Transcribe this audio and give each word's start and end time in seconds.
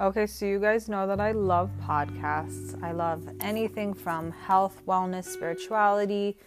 Okay, 0.00 0.26
so 0.26 0.46
you 0.46 0.58
guys 0.58 0.88
know 0.88 1.06
that 1.06 1.20
I 1.20 1.32
love 1.32 1.70
podcasts. 1.86 2.82
I 2.82 2.92
love 2.92 3.22
anything 3.42 3.92
from 3.92 4.30
health, 4.30 4.80
wellness, 4.88 5.26
spirituality, 5.26 6.38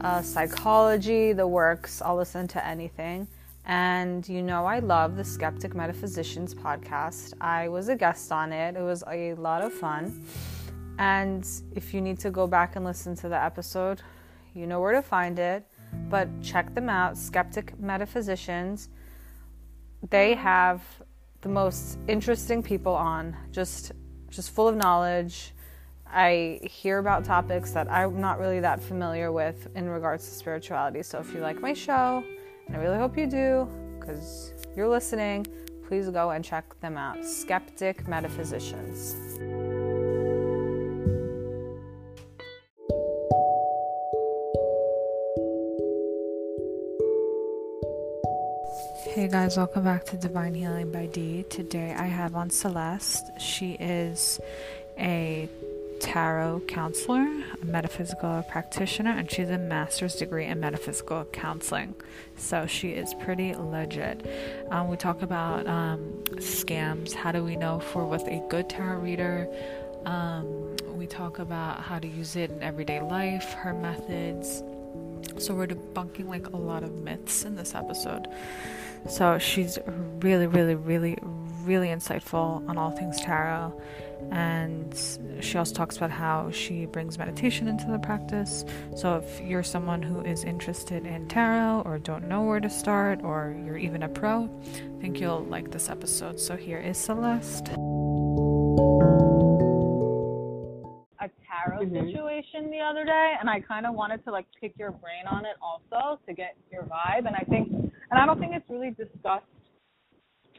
uh, 0.00 0.20
psychology, 0.22 1.32
the 1.32 1.46
works. 1.46 2.02
I'll 2.02 2.16
listen 2.16 2.48
to 2.48 2.66
anything. 2.66 3.28
And 3.66 4.28
you 4.28 4.42
know, 4.42 4.66
I 4.66 4.80
love 4.80 5.14
the 5.14 5.22
Skeptic 5.22 5.76
Metaphysicians 5.76 6.56
podcast. 6.56 7.34
I 7.40 7.68
was 7.68 7.88
a 7.88 7.94
guest 7.94 8.32
on 8.32 8.52
it, 8.52 8.74
it 8.74 8.82
was 8.82 9.04
a 9.08 9.34
lot 9.34 9.62
of 9.62 9.72
fun. 9.72 10.26
And 10.98 11.46
if 11.76 11.94
you 11.94 12.00
need 12.00 12.18
to 12.18 12.32
go 12.32 12.48
back 12.48 12.74
and 12.74 12.84
listen 12.84 13.14
to 13.14 13.28
the 13.28 13.40
episode, 13.40 14.02
you 14.54 14.66
know 14.66 14.80
where 14.80 14.92
to 14.92 15.02
find 15.02 15.38
it. 15.38 15.64
But 16.10 16.28
check 16.42 16.74
them 16.74 16.88
out, 16.88 17.16
Skeptic 17.16 17.78
Metaphysicians. 17.78 18.88
They 20.10 20.34
have 20.34 20.82
the 21.40 21.48
most 21.48 21.98
interesting 22.08 22.62
people 22.62 22.94
on, 22.94 23.36
just 23.50 23.92
just 24.30 24.50
full 24.50 24.68
of 24.68 24.76
knowledge. 24.76 25.54
I 26.06 26.60
hear 26.62 26.98
about 26.98 27.24
topics 27.24 27.72
that 27.72 27.90
I'm 27.90 28.20
not 28.20 28.38
really 28.38 28.60
that 28.60 28.80
familiar 28.82 29.30
with 29.30 29.68
in 29.74 29.88
regards 29.88 30.24
to 30.28 30.34
spirituality. 30.34 31.02
So 31.02 31.18
if 31.18 31.34
you 31.34 31.40
like 31.40 31.60
my 31.60 31.74
show, 31.74 32.24
and 32.66 32.76
I 32.76 32.80
really 32.80 32.98
hope 32.98 33.16
you 33.16 33.26
do, 33.26 33.68
because 33.98 34.54
you're 34.74 34.88
listening, 34.88 35.46
please 35.86 36.08
go 36.08 36.30
and 36.30 36.44
check 36.44 36.78
them 36.80 36.96
out. 36.96 37.24
Skeptic 37.24 38.08
Metaphysicians. 38.08 39.16
Hey 48.96 49.28
guys, 49.28 49.56
welcome 49.56 49.84
back 49.84 50.04
to 50.06 50.16
Divine 50.16 50.54
Healing 50.54 50.90
by 50.90 51.06
D. 51.06 51.44
Today 51.50 51.94
I 51.96 52.06
have 52.06 52.34
on 52.34 52.50
Celeste. 52.50 53.24
She 53.38 53.72
is 53.72 54.40
a 54.98 55.48
tarot 56.00 56.62
counselor, 56.68 57.26
a 57.60 57.64
metaphysical 57.64 58.42
practitioner, 58.48 59.10
and 59.10 59.30
she's 59.30 59.50
a 59.50 59.58
master's 59.58 60.14
degree 60.14 60.46
in 60.46 60.60
metaphysical 60.60 61.24
counseling. 61.26 61.94
So 62.36 62.66
she 62.66 62.90
is 62.90 63.14
pretty 63.14 63.54
legit. 63.54 64.26
Um, 64.70 64.88
we 64.88 64.96
talk 64.96 65.22
about 65.22 65.66
um, 65.66 66.00
scams. 66.36 67.12
How 67.12 67.30
do 67.30 67.44
we 67.44 67.56
know 67.56 67.80
for 67.80 68.06
with 68.06 68.26
a 68.26 68.44
good 68.48 68.68
tarot 68.68 69.00
reader? 69.00 69.48
Um, 70.06 70.76
we 70.94 71.06
talk 71.06 71.38
about 71.38 71.80
how 71.80 71.98
to 71.98 72.08
use 72.08 72.36
it 72.36 72.50
in 72.50 72.62
everyday 72.62 73.00
life, 73.00 73.52
her 73.52 73.74
methods. 73.74 74.62
So 75.38 75.54
we're 75.54 75.66
debunking 75.66 76.26
like 76.26 76.48
a 76.48 76.56
lot 76.56 76.82
of 76.82 76.94
myths 76.94 77.44
in 77.44 77.56
this 77.56 77.74
episode. 77.74 78.28
So 79.08 79.38
she's 79.38 79.78
really, 80.20 80.46
really, 80.46 80.74
really, 80.74 81.16
really 81.62 81.88
insightful 81.88 82.68
on 82.68 82.76
all 82.78 82.90
things 82.90 83.20
tarot. 83.20 83.80
And 84.32 84.92
she 85.40 85.58
also 85.58 85.72
talks 85.74 85.96
about 85.96 86.10
how 86.10 86.50
she 86.50 86.86
brings 86.86 87.18
meditation 87.18 87.68
into 87.68 87.86
the 87.86 88.00
practice. 88.00 88.64
So 88.96 89.16
if 89.16 89.40
you're 89.40 89.62
someone 89.62 90.02
who 90.02 90.20
is 90.22 90.42
interested 90.42 91.06
in 91.06 91.28
tarot 91.28 91.82
or 91.84 91.98
don't 91.98 92.28
know 92.28 92.42
where 92.42 92.58
to 92.58 92.68
start, 92.68 93.22
or 93.22 93.56
you're 93.64 93.76
even 93.76 94.02
a 94.02 94.08
pro, 94.08 94.44
I 94.44 95.00
think 95.00 95.20
you'll 95.20 95.44
like 95.44 95.70
this 95.70 95.88
episode. 95.88 96.40
So 96.40 96.56
here 96.56 96.80
is 96.80 96.98
Celeste. 96.98 97.70
Mm-hmm. 101.86 102.06
situation 102.06 102.70
the 102.70 102.80
other 102.80 103.04
day, 103.04 103.34
and 103.40 103.48
I 103.48 103.60
kind 103.60 103.86
of 103.86 103.94
wanted 103.94 104.24
to 104.24 104.30
like 104.30 104.46
pick 104.60 104.74
your 104.78 104.90
brain 104.90 105.26
on 105.30 105.44
it 105.44 105.56
also 105.62 106.20
to 106.26 106.34
get 106.34 106.56
your 106.72 106.82
vibe. 106.82 107.26
And 107.26 107.36
I 107.36 107.44
think, 107.48 107.70
and 107.70 108.20
I 108.20 108.26
don't 108.26 108.38
think 108.38 108.52
it's 108.54 108.68
really 108.68 108.90
discussed. 108.90 109.46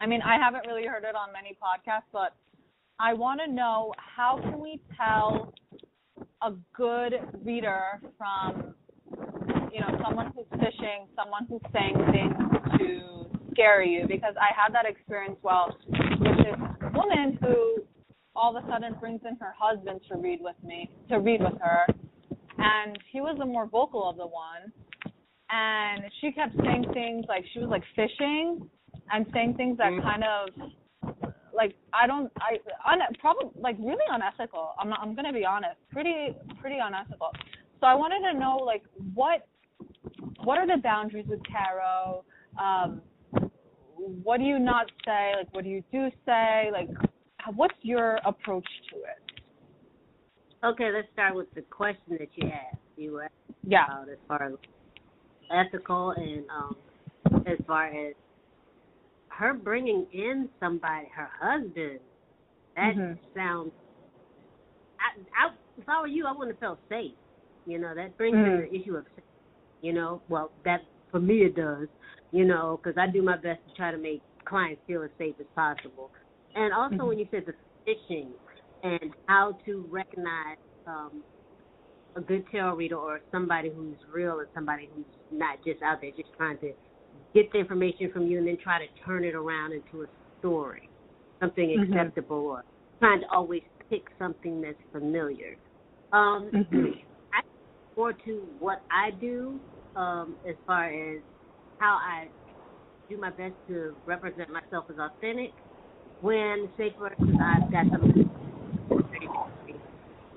I 0.02 0.06
mean, 0.06 0.22
I 0.22 0.38
haven't 0.38 0.66
really 0.66 0.88
heard 0.88 1.04
it 1.04 1.16
on 1.16 1.34
many 1.34 1.58
podcasts, 1.62 2.10
but 2.14 2.36
I 3.00 3.14
want 3.14 3.42
to 3.46 3.52
know 3.52 3.94
how 3.98 4.40
can 4.42 4.60
we 4.60 4.82
tell 4.96 5.54
a 6.42 6.54
good 6.76 7.14
reader 7.44 8.00
from 8.18 8.76
you 9.74 9.82
know 9.82 10.00
someone 10.04 10.32
who's 10.36 10.48
fishing, 10.60 11.08
someone 11.16 11.46
who's 11.50 11.62
saying 11.74 11.96
things 12.12 12.80
to 12.80 13.26
scare 13.52 13.84
you 13.84 14.06
because 14.08 14.36
I 14.40 14.56
had 14.56 14.74
that 14.74 14.86
experience 14.86 15.38
well 15.44 15.76
with 15.90 16.38
this 16.38 16.60
woman 16.94 17.38
who 17.42 17.84
all 18.40 18.56
of 18.56 18.64
a 18.64 18.68
sudden 18.68 18.96
brings 19.00 19.22
in 19.28 19.36
her 19.40 19.54
husband 19.58 20.00
to 20.10 20.18
read 20.18 20.40
with 20.42 20.56
me 20.64 20.90
to 21.10 21.20
read 21.20 21.42
with 21.42 21.60
her 21.62 21.86
and 22.58 22.98
he 23.12 23.22
was 23.22 23.36
the 23.38 23.46
more 23.46 23.68
vocal 23.68 24.10
of 24.10 24.16
the 24.18 24.26
one 24.26 24.72
and 25.50 26.04
she 26.22 26.32
kept 26.32 26.56
saying 26.64 26.86
things 26.94 27.26
like 27.28 27.44
she 27.54 27.60
was 27.60 27.70
like 27.70 27.84
fishing 27.96 28.70
and 29.12 29.26
saying 29.34 29.56
things 29.56 29.78
that 29.78 29.92
mm. 29.92 30.02
kind 30.02 30.24
of 30.24 30.72
like 31.54 31.76
I 31.94 32.08
don't 32.08 32.32
I 32.38 32.92
un, 32.92 33.00
probably 33.20 33.50
like 33.60 33.76
really 33.80 34.06
unethical. 34.10 34.72
I'm 34.80 34.90
not, 34.90 35.00
I'm 35.02 35.16
gonna 35.16 35.34
be 35.34 35.46
honest, 35.46 35.76
pretty 35.92 36.36
pretty 36.62 36.78
unethical. 36.82 37.32
So 37.80 37.88
I 37.88 37.96
wanted 37.96 38.32
to 38.32 38.40
know 38.40 38.58
like 38.58 38.84
what 39.14 39.48
what 40.44 40.58
are 40.58 40.68
the 40.68 40.82
boundaries 40.82 41.26
with 41.28 41.40
tarot? 41.52 42.24
Um, 42.60 43.02
what 44.24 44.38
do 44.38 44.44
you 44.44 44.60
not 44.60 44.90
say? 45.06 45.34
Like 45.38 45.54
what 45.54 45.64
do 45.64 45.70
you 45.70 45.84
do 45.92 46.10
say? 46.26 46.70
Like 46.72 46.90
what's 47.56 47.76
your 47.82 48.20
approach 48.26 48.68
to 48.92 48.98
it? 48.98 50.66
Okay, 50.66 50.92
let's 50.94 51.08
start 51.14 51.36
with 51.36 51.48
the 51.56 51.62
question 51.62 52.18
that 52.20 52.28
you 52.36 52.50
asked. 52.50 52.78
You 52.98 53.14
were 53.14 53.30
yeah. 53.66 53.86
as 54.12 54.18
far 54.28 54.44
as 54.44 54.54
ethical 55.52 56.12
and 56.12 56.44
um, 56.50 56.76
as 57.48 57.58
far 57.66 57.88
as 57.88 58.14
her 59.30 59.54
bringing 59.54 60.06
in 60.12 60.50
somebody, 60.60 61.08
her 61.16 61.30
husband, 61.40 62.00
that 62.76 62.96
mm-hmm. 62.96 63.14
sounds. 63.36 63.72
I, 65.00 65.48
I, 65.48 65.54
if 65.78 65.88
I 65.88 66.02
were 66.02 66.08
you, 66.08 66.26
I 66.28 66.32
wouldn't 66.34 66.56
have 66.56 66.60
felt 66.60 66.80
safe. 66.90 67.14
You 67.66 67.80
know, 67.80 67.96
that 67.96 68.18
brings 68.18 68.36
mm-hmm. 68.36 68.64
in 68.64 68.70
the 68.70 68.82
issue 68.82 68.96
of, 68.96 69.06
you 69.82 69.94
know, 69.94 70.22
well, 70.28 70.52
that 70.66 70.82
for 71.10 71.22
me 71.22 71.40
it 71.40 71.56
does. 71.56 71.88
You 72.32 72.46
know, 72.46 72.80
because 72.84 72.98
I 72.98 73.10
do 73.12 73.22
my 73.22 73.36
best 73.36 73.60
to 73.70 73.76
try 73.76 73.92
to 73.92 73.98
make 73.98 74.22
clients 74.46 74.82
feel 74.88 75.04
as 75.04 75.10
safe 75.18 75.36
as 75.40 75.46
possible. 75.56 76.12
And 76.56 76.74
also, 76.74 76.96
mm-hmm. 76.96 77.08
when 77.08 77.20
you 77.20 77.28
said 77.32 77.44
the 77.46 77.54
fishing 77.86 78.32
and 78.84 79.14
how 79.28 79.58
to 79.66 79.86
recognize 79.90 80.58
um, 80.88 81.24
a 82.16 82.22
good 82.22 82.46
tarot 82.52 82.76
reader 82.76 82.96
or 82.98 83.22
somebody 83.32 83.70
who's 83.70 83.98
real 84.12 84.40
and 84.40 84.48
somebody 84.54 84.90
who's 84.94 85.06
not 85.32 85.64
just 85.66 85.82
out 85.82 86.02
there 86.02 86.12
just 86.12 86.30
trying 86.38 86.58
to 86.60 86.72
get 87.34 87.52
the 87.52 87.60
information 87.60 88.12
from 88.12 88.28
you 88.28 88.40
and 88.40 88.48
then 88.48 88.58
try 88.64 88.80
to 88.80 88.86
turn 89.06 89.24
it 89.24 89.36
around 89.36 89.74
into 89.74 90.04
a 90.04 90.08
story, 90.40 90.90
something 91.40 91.70
mm-hmm. 91.70 91.94
acceptable, 91.94 92.38
or 92.38 92.64
trying 93.00 93.22
to 93.22 93.28
always 93.32 93.62
pick 93.90 94.04
something 94.18 94.62
that's 94.62 94.78
familiar. 94.92 95.56
Um, 96.12 96.50
mm-hmm. 96.54 97.00
I 97.34 97.42
more 97.96 98.14
to 98.14 98.48
what 98.60 98.82
I 98.92 99.12
do 99.12 99.60
um, 99.96 100.36
as 100.48 100.56
far 100.66 100.86
as 100.86 101.22
how 101.80 102.00
I 102.02 102.28
do 103.10 103.18
my 103.18 103.30
best 103.30 103.54
to 103.68 103.96
represent 104.06 104.50
myself 104.52 104.86
as 104.90 104.98
authentic. 105.00 105.52
When, 106.22 106.70
say 106.78 106.94
for 106.98 107.10
instance, 107.10 107.38
I've 107.42 107.72
got 107.72 107.86
something 107.92 108.30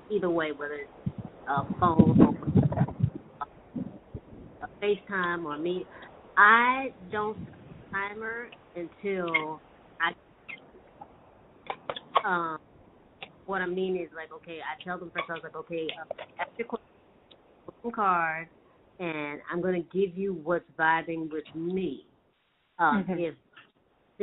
either 0.09 0.29
way, 0.29 0.51
whether 0.51 0.75
it's 0.75 0.91
a 1.47 1.65
phone 1.79 2.19
or 2.21 2.35
a 4.63 4.67
FaceTime 4.81 5.45
or 5.45 5.57
me, 5.57 5.85
I 6.37 6.93
don't 7.11 7.37
timer 7.91 8.47
until 8.75 9.61
I. 9.99 10.13
Um, 12.25 12.57
what 13.45 13.61
I 13.61 13.65
mean 13.65 13.97
is 13.97 14.09
like, 14.15 14.31
okay, 14.33 14.59
I 14.59 14.81
tell 14.83 14.97
them 14.97 15.11
first. 15.13 15.25
I 15.29 15.33
was 15.33 15.43
like, 15.43 15.55
okay, 15.55 15.87
uh, 15.99 16.41
after 16.41 16.63
question 16.63 16.85
card, 17.93 18.47
and 18.99 19.41
I'm 19.51 19.61
gonna 19.61 19.83
give 19.93 20.17
you 20.17 20.33
what's 20.43 20.65
vibing 20.79 21.31
with 21.31 21.43
me. 21.53 22.05
Uh, 22.79 22.93
mm-hmm. 22.93 23.19
If 23.19 23.35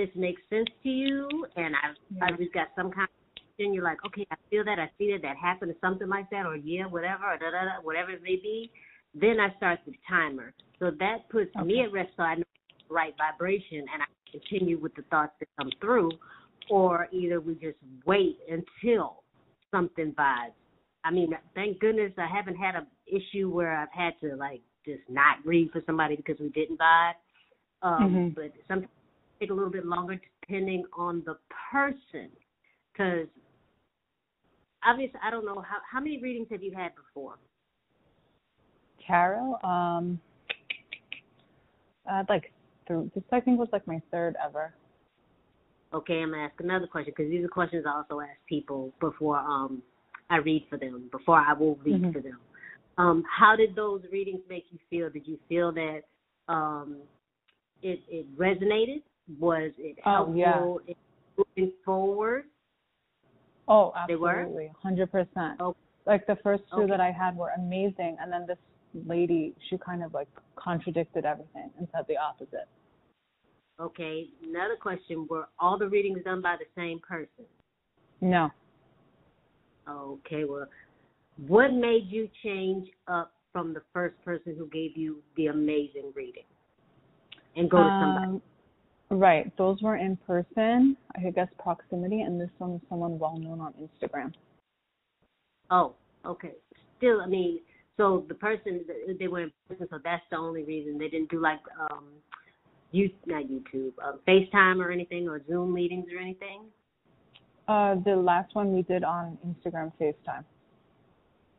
this 0.00 0.10
makes 0.16 0.40
sense 0.48 0.68
to 0.82 0.88
you, 0.88 1.28
and 1.56 1.74
I've 1.76 1.96
yeah. 2.10 2.24
I've 2.24 2.38
just 2.38 2.52
got 2.54 2.68
some 2.74 2.90
kind 2.90 3.04
of 3.04 3.20
then 3.58 3.74
you're 3.74 3.84
like, 3.84 3.98
okay, 4.06 4.26
I 4.30 4.36
feel 4.48 4.64
that, 4.64 4.78
I 4.78 4.90
see 4.96 5.12
that, 5.12 5.20
that 5.20 5.36
happened, 5.36 5.70
or 5.70 5.76
something 5.82 6.08
like 6.08 6.30
that, 6.30 6.46
or 6.46 6.56
yeah, 6.56 6.86
whatever, 6.86 7.24
or 7.24 7.36
da 7.36 7.50
da 7.50 7.64
da, 7.64 7.82
whatever 7.82 8.10
it 8.10 8.22
may 8.22 8.36
be. 8.36 8.70
Then 9.14 9.38
I 9.38 9.54
start 9.56 9.80
the 9.86 9.92
timer. 10.08 10.54
So 10.78 10.90
that 10.98 11.28
puts 11.30 11.54
okay. 11.54 11.66
me 11.66 11.82
at 11.84 11.92
rest 11.92 12.10
so 12.16 12.22
I 12.22 12.36
know 12.36 12.44
the 12.88 12.94
right 12.94 13.12
vibration 13.18 13.80
and 13.92 14.02
I 14.02 14.06
continue 14.30 14.80
with 14.80 14.94
the 14.94 15.02
thoughts 15.10 15.32
that 15.40 15.48
come 15.58 15.70
through. 15.80 16.10
Or 16.70 17.08
either 17.12 17.40
we 17.40 17.54
just 17.54 17.76
wait 18.06 18.38
until 18.48 19.24
something 19.70 20.14
vibes. 20.16 20.54
I 21.04 21.10
mean, 21.10 21.32
thank 21.54 21.80
goodness 21.80 22.12
I 22.16 22.28
haven't 22.34 22.56
had 22.56 22.76
an 22.76 22.86
issue 23.06 23.50
where 23.50 23.76
I've 23.76 23.92
had 23.92 24.12
to 24.20 24.36
like 24.36 24.60
just 24.86 25.02
not 25.08 25.38
read 25.44 25.70
for 25.72 25.82
somebody 25.84 26.16
because 26.16 26.36
we 26.38 26.48
didn't 26.50 26.78
vibe. 26.78 27.12
Um, 27.82 28.02
mm-hmm. 28.02 28.28
But 28.34 28.52
sometimes 28.68 28.92
take 29.40 29.50
a 29.50 29.54
little 29.54 29.70
bit 29.70 29.86
longer 29.86 30.20
depending 30.42 30.84
on 30.96 31.22
the 31.24 31.36
person. 31.72 32.28
Because 32.92 33.26
obviously, 34.84 35.18
I 35.24 35.30
don't 35.30 35.44
know 35.44 35.60
how 35.60 35.78
how 35.90 36.00
many 36.00 36.20
readings 36.20 36.48
have 36.50 36.62
you 36.62 36.72
had 36.72 36.92
before? 36.94 37.34
Tarot. 39.06 39.54
Um, 39.64 40.20
I 42.08 42.18
had 42.18 42.28
like 42.28 42.52
th- 42.86 43.10
this 43.14 43.24
I 43.32 43.40
think 43.40 43.58
was 43.58 43.68
like 43.72 43.86
my 43.86 44.00
third 44.10 44.36
ever. 44.44 44.74
Okay, 45.92 46.20
I'm 46.20 46.30
gonna 46.30 46.44
ask 46.44 46.60
another 46.60 46.86
question 46.86 47.12
because 47.16 47.30
these 47.30 47.44
are 47.44 47.48
questions 47.48 47.84
I 47.86 47.96
also 47.96 48.20
ask 48.20 48.38
people 48.48 48.92
before 49.00 49.38
um 49.38 49.82
I 50.28 50.36
read 50.36 50.66
for 50.70 50.78
them, 50.78 51.08
before 51.10 51.36
I 51.36 51.52
will 51.52 51.76
read 51.84 52.02
mm-hmm. 52.02 52.12
for 52.12 52.20
them. 52.20 52.38
Um, 52.98 53.24
how 53.28 53.56
did 53.56 53.74
those 53.74 54.02
readings 54.12 54.40
make 54.48 54.66
you 54.70 54.78
feel? 54.88 55.10
Did 55.10 55.26
you 55.26 55.38
feel 55.48 55.72
that 55.72 56.02
um 56.48 56.98
it 57.82 58.00
it 58.08 58.38
resonated? 58.38 59.02
Was 59.38 59.72
it 59.78 59.96
helpful 60.02 60.34
oh, 60.34 60.80
yeah. 60.86 60.94
moving 61.36 61.72
forward? 61.84 62.44
Oh, 63.68 63.92
absolutely, 63.96 64.72
hundred 64.82 65.12
percent. 65.12 65.60
Oh. 65.60 65.76
Like 66.06 66.26
the 66.26 66.36
first 66.42 66.62
two 66.74 66.82
okay. 66.82 66.90
that 66.90 67.00
I 67.00 67.12
had 67.12 67.36
were 67.36 67.50
amazing, 67.56 68.16
and 68.20 68.32
then 68.32 68.46
this 68.46 68.58
lady, 69.06 69.54
she 69.68 69.78
kind 69.78 70.02
of 70.02 70.12
like 70.12 70.28
contradicted 70.56 71.24
everything 71.24 71.70
and 71.78 71.86
said 71.92 72.04
the 72.08 72.16
opposite. 72.16 72.68
Okay, 73.78 74.28
another 74.42 74.76
question: 74.80 75.26
Were 75.30 75.48
all 75.58 75.78
the 75.78 75.88
readings 75.88 76.24
done 76.24 76.42
by 76.42 76.56
the 76.58 76.64
same 76.74 76.98
person? 76.98 77.44
No. 78.20 78.50
Okay, 79.88 80.44
well, 80.44 80.66
what 81.46 81.72
made 81.72 82.06
you 82.08 82.28
change 82.42 82.88
up 83.08 83.32
from 83.52 83.72
the 83.72 83.82
first 83.92 84.16
person 84.24 84.54
who 84.56 84.66
gave 84.68 84.96
you 84.96 85.22
the 85.36 85.46
amazing 85.46 86.12
reading 86.14 86.44
and 87.56 87.70
go 87.70 87.78
to 87.78 88.00
somebody? 88.02 88.26
Um, 88.26 88.42
Right, 89.10 89.50
those 89.56 89.82
were 89.82 89.96
in 89.96 90.16
person. 90.26 90.96
I 91.16 91.30
guess 91.30 91.48
proximity, 91.58 92.20
and 92.20 92.40
this 92.40 92.50
one 92.58 92.72
was 92.72 92.80
someone 92.88 93.18
well 93.18 93.36
known 93.36 93.60
on 93.60 93.74
Instagram. 93.74 94.32
Oh, 95.70 95.94
okay. 96.24 96.52
Still, 96.98 97.20
I 97.20 97.26
mean, 97.26 97.60
so 97.96 98.24
the 98.28 98.34
person 98.34 98.84
they 99.18 99.26
were 99.26 99.40
in 99.40 99.52
person, 99.68 99.88
so 99.90 99.98
that's 100.02 100.22
the 100.30 100.36
only 100.36 100.62
reason 100.62 100.96
they 100.96 101.08
didn't 101.08 101.30
do 101.30 101.40
like 101.40 101.60
um 101.90 102.04
you 102.92 103.10
not 103.26 103.44
YouTube, 103.44 103.92
uh, 104.02 104.12
FaceTime 104.26 104.78
or 104.78 104.90
anything, 104.90 105.28
or 105.28 105.40
Zoom 105.46 105.72
meetings 105.72 106.06
or 106.14 106.20
anything? 106.20 106.62
Uh, 107.68 107.96
the 108.04 108.16
last 108.16 108.54
one 108.54 108.72
we 108.72 108.82
did 108.82 109.04
on 109.04 109.38
Instagram 109.46 109.92
FaceTime. 110.00 110.44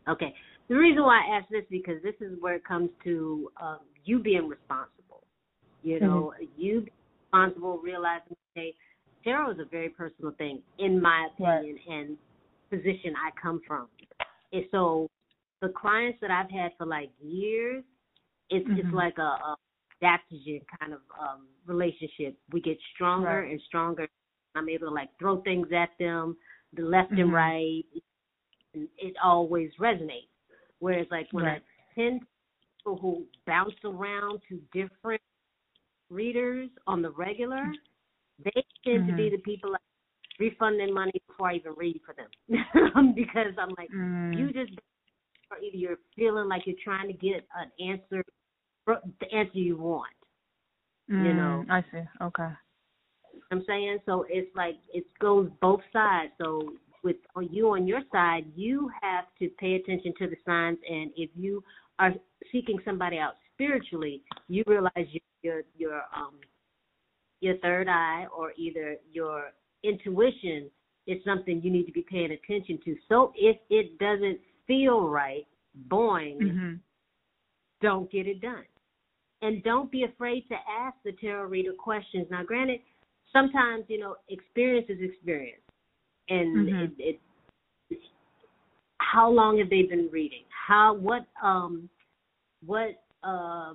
Okay. 0.09 0.33
The 0.68 0.75
reason 0.75 1.03
why 1.03 1.21
I 1.21 1.38
ask 1.38 1.50
this 1.50 1.63
because 1.69 2.01
this 2.03 2.15
is 2.21 2.38
where 2.39 2.56
it 2.56 2.65
comes 2.65 2.89
to 3.03 3.51
um, 3.62 3.80
you 4.03 4.19
being 4.19 4.48
responsible. 4.48 5.24
You 5.83 6.00
know, 6.00 6.33
mm-hmm. 6.36 6.62
you 6.62 6.86
responsible, 7.31 7.80
realizing, 7.83 8.36
hey, 8.56 8.74
tarot 9.24 9.51
is 9.51 9.60
a 9.60 9.66
very 9.69 9.89
personal 9.89 10.31
thing, 10.38 10.62
in 10.80 11.01
my 11.01 11.28
opinion, 11.33 11.78
right. 11.88 11.98
and 11.98 12.18
position 12.69 13.13
I 13.16 13.31
come 13.42 13.62
from. 13.68 13.88
And 14.54 14.66
so 14.72 15.07
the 15.62 15.69
clients 15.69 16.19
that 16.22 16.31
I've 16.31 16.50
had 16.50 16.72
for 16.78 16.86
like 16.86 17.10
years, 17.22 17.83
it's 18.50 18.68
mm-hmm. 18.68 18.80
it's 18.80 18.94
like 18.94 19.18
a, 19.18 19.22
a 19.22 19.56
adaptogen 20.04 20.62
kind 20.80 20.94
of 20.94 21.00
um 21.19 21.48
relationship. 21.66 22.36
We 22.51 22.62
get 22.62 22.78
stronger 22.95 23.42
right. 23.42 23.51
and 23.51 23.62
stronger. 23.68 24.07
I'm 24.56 24.68
able 24.68 24.88
to 24.88 24.94
like 24.94 25.10
throw 25.19 25.42
things 25.42 25.68
at 25.75 25.89
them, 26.00 26.36
the 26.74 26.84
left 26.84 27.12
mm-hmm. 27.12 27.22
and 27.22 27.34
right. 27.34 27.84
And 28.74 28.88
it 28.98 29.16
always 29.24 29.69
resonates. 29.80 30.27
Whereas 30.80 31.07
like 31.12 31.27
when 31.31 31.45
right. 31.45 31.62
I 31.62 32.00
tend 32.00 32.22
people 32.77 32.98
who 33.00 33.25
bounce 33.45 33.75
around 33.86 34.39
to 34.50 34.60
different 34.74 35.22
readers 36.12 36.69
on 36.88 37.02
the 37.02 37.10
regular, 37.12 37.66
they 38.44 38.63
tend 38.86 39.04
mm-hmm. 39.04 39.12
to 39.12 39.16
be 39.16 39.30
the 39.30 39.38
people 39.40 39.72
like 39.72 39.81
refunding 40.40 40.94
money 40.94 41.13
before 41.28 41.50
I 41.50 41.56
even 41.56 41.74
read 41.78 42.00
for 42.06 42.16
them 42.16 43.13
because 43.16 43.54
I'm 43.60 43.74
like, 43.78 43.90
mm. 43.96 44.38
you 44.38 44.48
just 44.54 44.72
or 45.52 45.58
either 45.58 45.78
you're 45.78 45.98
feeling 46.16 46.48
like 46.48 46.63
you're 46.66 46.75
trying 46.84 47.08
to 47.08 47.13
get 47.13 47.46
an 47.56 47.90
answer 47.90 48.24
the 48.88 49.34
answer 49.34 49.58
you 49.58 49.78
want. 49.78 50.12
Mm, 51.10 51.25
you 51.25 51.34
know. 51.34 51.66
I 51.69 51.81
see. 51.92 52.02
Okay. 52.22 52.50
I'm 53.52 53.63
saying 53.68 54.00
so 54.06 54.25
it's 54.30 54.54
like 54.56 54.75
it 54.94 55.06
goes 55.19 55.50
both 55.62 55.81
sides. 55.94 56.31
So 56.42 56.74
with 57.04 57.18
you 57.50 57.69
on 57.69 57.88
your 57.88 58.02
side, 58.12 58.46
you 58.56 58.90
have 59.02 59.25
to 59.40 59.50
pay 59.60 59.74
attention 59.75 60.13
to 60.19 60.28
the 60.28 60.36
signs, 60.46 60.78
and 60.90 61.12
if 61.16 61.30
you 61.36 61.63
are 62.00 62.12
seeking 62.52 62.80
somebody 62.86 63.18
out 63.18 63.36
spiritually, 63.62 64.22
you 64.48 64.63
realize 64.66 64.92
your 64.96 65.22
your 65.44 65.62
your 65.78 66.02
um 66.16 66.34
your 67.42 67.58
third 67.58 67.88
eye 67.88 68.25
or 68.36 68.54
either 68.58 68.96
your 69.12 69.52
intuition 69.84 70.69
is 71.08 71.18
something 71.25 71.60
you 71.63 71.72
need 71.72 71.86
to 71.86 71.92
be 71.92 72.06
paying 72.10 72.31
attention 72.31 72.80
to. 72.86 72.96
So 73.10 73.34
if 73.36 73.58
it 73.69 73.98
doesn't 73.98 74.40
feel 74.68 75.08
right, 75.08 75.48
boing, 75.90 76.38
mm-hmm. 76.40 76.74
don't 77.81 78.12
get 78.12 78.28
it 78.28 78.42
done. 78.42 78.66
And 79.42 79.63
don't 79.63 79.92
be 79.92 80.04
afraid 80.04 80.48
to 80.50 80.56
ask 80.69 80.96
the 81.04 81.13
tarot 81.13 81.46
reader 81.46 81.74
questions. 81.74 82.28
Now, 82.30 82.44
granted, 82.44 82.80
sometimes 83.34 83.86
you 83.88 84.00
know 84.00 84.16
experience 84.30 84.88
is 84.90 85.00
experience, 85.02 85.62
and 86.30 86.68
mm-hmm. 86.68 87.02
it, 87.02 87.19
it, 87.90 88.00
how 89.00 89.30
long 89.30 89.58
have 89.58 89.69
they 89.69 89.81
been 89.84 90.10
reading? 90.12 90.44
How 90.68 90.94
what 90.94 91.25
um 91.44 91.90
what 92.63 93.02
uh 93.24 93.74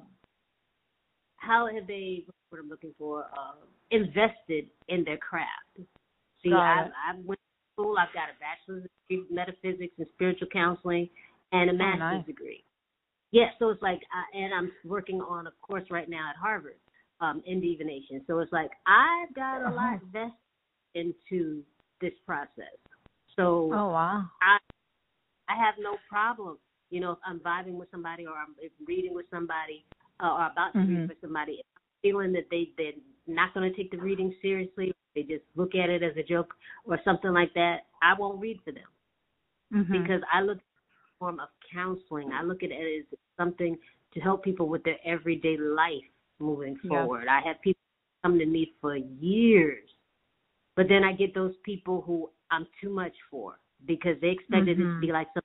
how 1.37 1.69
have 1.73 1.87
they 1.87 2.25
what 2.51 2.61
I'm 2.61 2.69
looking 2.69 2.95
for 2.99 3.25
uh 3.25 3.65
invested 3.91 4.67
in 4.89 5.05
their 5.05 5.19
craft? 5.19 5.89
See, 6.43 6.53
I 6.53 6.89
I 6.89 7.15
went 7.25 7.41
to 7.41 7.73
school. 7.75 7.97
I've 7.99 8.13
got 8.15 8.29
a 8.29 8.39
bachelor's 8.41 8.89
degree 9.09 9.27
in 9.29 9.35
metaphysics 9.35 9.95
and 9.99 10.07
spiritual 10.15 10.49
counseling, 10.53 11.09
and 11.53 11.71
a 11.71 11.73
oh, 11.73 11.77
master's 11.77 12.01
nice. 12.01 12.27
degree. 12.27 12.65
Yeah, 13.33 13.51
so 13.59 13.71
it's 13.71 13.83
like, 13.83 13.99
uh, 13.99 14.39
and 14.39 14.55
I'm 14.55 14.73
working 14.85 15.21
on 15.21 15.47
a 15.47 15.51
course 15.61 15.85
right 15.91 16.09
now 16.09 16.31
at 16.31 16.37
Harvard 16.37 16.79
um, 17.21 17.43
in 17.47 17.61
divination. 17.61 18.23
So 18.27 18.39
it's 18.39 18.53
like 18.53 18.71
I've 18.87 19.35
got 19.35 19.63
a 19.63 19.75
lot 19.75 19.97
uh-huh. 19.97 20.07
vested 20.13 20.33
into 20.95 21.63
this 22.01 22.13
process. 22.25 22.77
So 23.37 23.71
oh 23.73 23.89
wow, 23.89 24.25
I 24.43 24.59
I 25.49 25.57
have 25.57 25.75
no 25.79 25.97
problem. 26.09 26.59
You 26.91 27.01
know, 27.01 27.13
if 27.13 27.19
I'm 27.27 27.41
vibing 27.41 27.75
with 27.75 27.91
somebody 27.91 28.27
or 28.27 28.35
I'm 28.35 28.55
reading 28.87 29.15
with 29.15 29.27
somebody 29.31 29.85
uh, 30.23 30.29
or 30.29 30.47
about 30.47 30.73
to 30.73 30.79
mm-hmm. 30.79 30.97
read 30.97 31.09
for 31.09 31.17
somebody, 31.21 31.53
if 31.55 31.67
I'm 31.77 31.83
feeling 32.03 32.33
that 32.33 32.47
they 32.51 32.71
they're 32.77 32.93
not 33.27 33.53
going 33.55 33.71
to 33.71 33.77
take 33.77 33.91
the 33.91 33.99
reading 33.99 34.35
seriously, 34.41 34.95
they 35.15 35.23
just 35.23 35.45
look 35.57 35.75
at 35.75 35.91
it 35.91 36.03
as 36.03 36.17
a 36.17 36.23
joke 36.23 36.55
or 36.85 37.01
something 37.05 37.33
like 37.33 37.53
that, 37.55 37.87
I 38.03 38.15
won't 38.19 38.41
read 38.41 38.59
for 38.65 38.73
them 38.73 38.85
mm-hmm. 39.75 40.03
because 40.03 40.23
I 40.33 40.43
look 40.43 40.59
at 40.59 40.63
it 40.63 40.63
as 40.63 41.17
a 41.17 41.19
form 41.19 41.41
of 41.41 41.49
counseling. 41.73 42.31
I 42.33 42.43
look 42.43 42.63
at 42.63 42.71
it 42.71 43.05
as 43.13 43.19
something 43.37 43.77
to 44.15 44.21
help 44.21 44.45
people 44.45 44.69
with 44.69 44.85
their 44.85 44.99
everyday 45.05 45.57
life 45.57 46.05
moving 46.39 46.77
forward. 46.87 47.25
Yes. 47.27 47.43
I 47.43 47.49
have 47.49 47.61
people 47.63 47.81
come 48.23 48.39
to 48.39 48.47
me 48.47 48.73
for 48.81 48.97
years, 48.97 49.89
but 50.77 50.87
then 50.89 51.03
I 51.03 51.13
get 51.13 51.35
those 51.35 51.55
people 51.65 52.03
who 52.07 52.31
I'm 52.51 52.67
too 52.81 52.91
much 52.91 53.15
for 53.31 53.59
because 53.87 54.17
they 54.21 54.29
expected 54.29 54.79
mm-hmm. 54.79 54.91
it 54.91 54.95
to 54.95 55.01
be 55.01 55.13
like 55.13 55.29
something. 55.29 55.43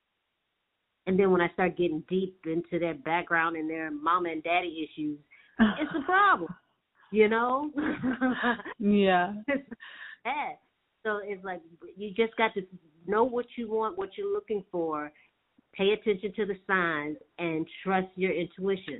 And 1.07 1.19
then 1.19 1.31
when 1.31 1.41
I 1.41 1.49
start 1.53 1.77
getting 1.77 2.03
deep 2.07 2.37
into 2.45 2.79
their 2.79 2.93
background 2.93 3.55
and 3.55 3.69
their 3.69 3.89
mama 3.91 4.29
and 4.29 4.43
daddy 4.43 4.87
issues, 4.87 5.17
it's 5.59 5.91
a 5.95 6.01
problem, 6.05 6.53
you 7.11 7.27
know? 7.27 7.71
yeah. 8.79 9.33
yeah. 10.25 10.51
So 11.03 11.19
it's 11.23 11.43
like 11.43 11.61
you 11.97 12.13
just 12.13 12.35
got 12.37 12.53
to 12.53 12.61
know 13.07 13.23
what 13.23 13.45
you 13.57 13.69
want, 13.69 13.97
what 13.97 14.09
you're 14.17 14.31
looking 14.31 14.63
for, 14.71 15.11
pay 15.73 15.91
attention 15.91 16.33
to 16.35 16.45
the 16.45 16.55
signs 16.67 17.17
and 17.39 17.65
trust 17.83 18.07
your 18.15 18.31
intuition. 18.31 18.99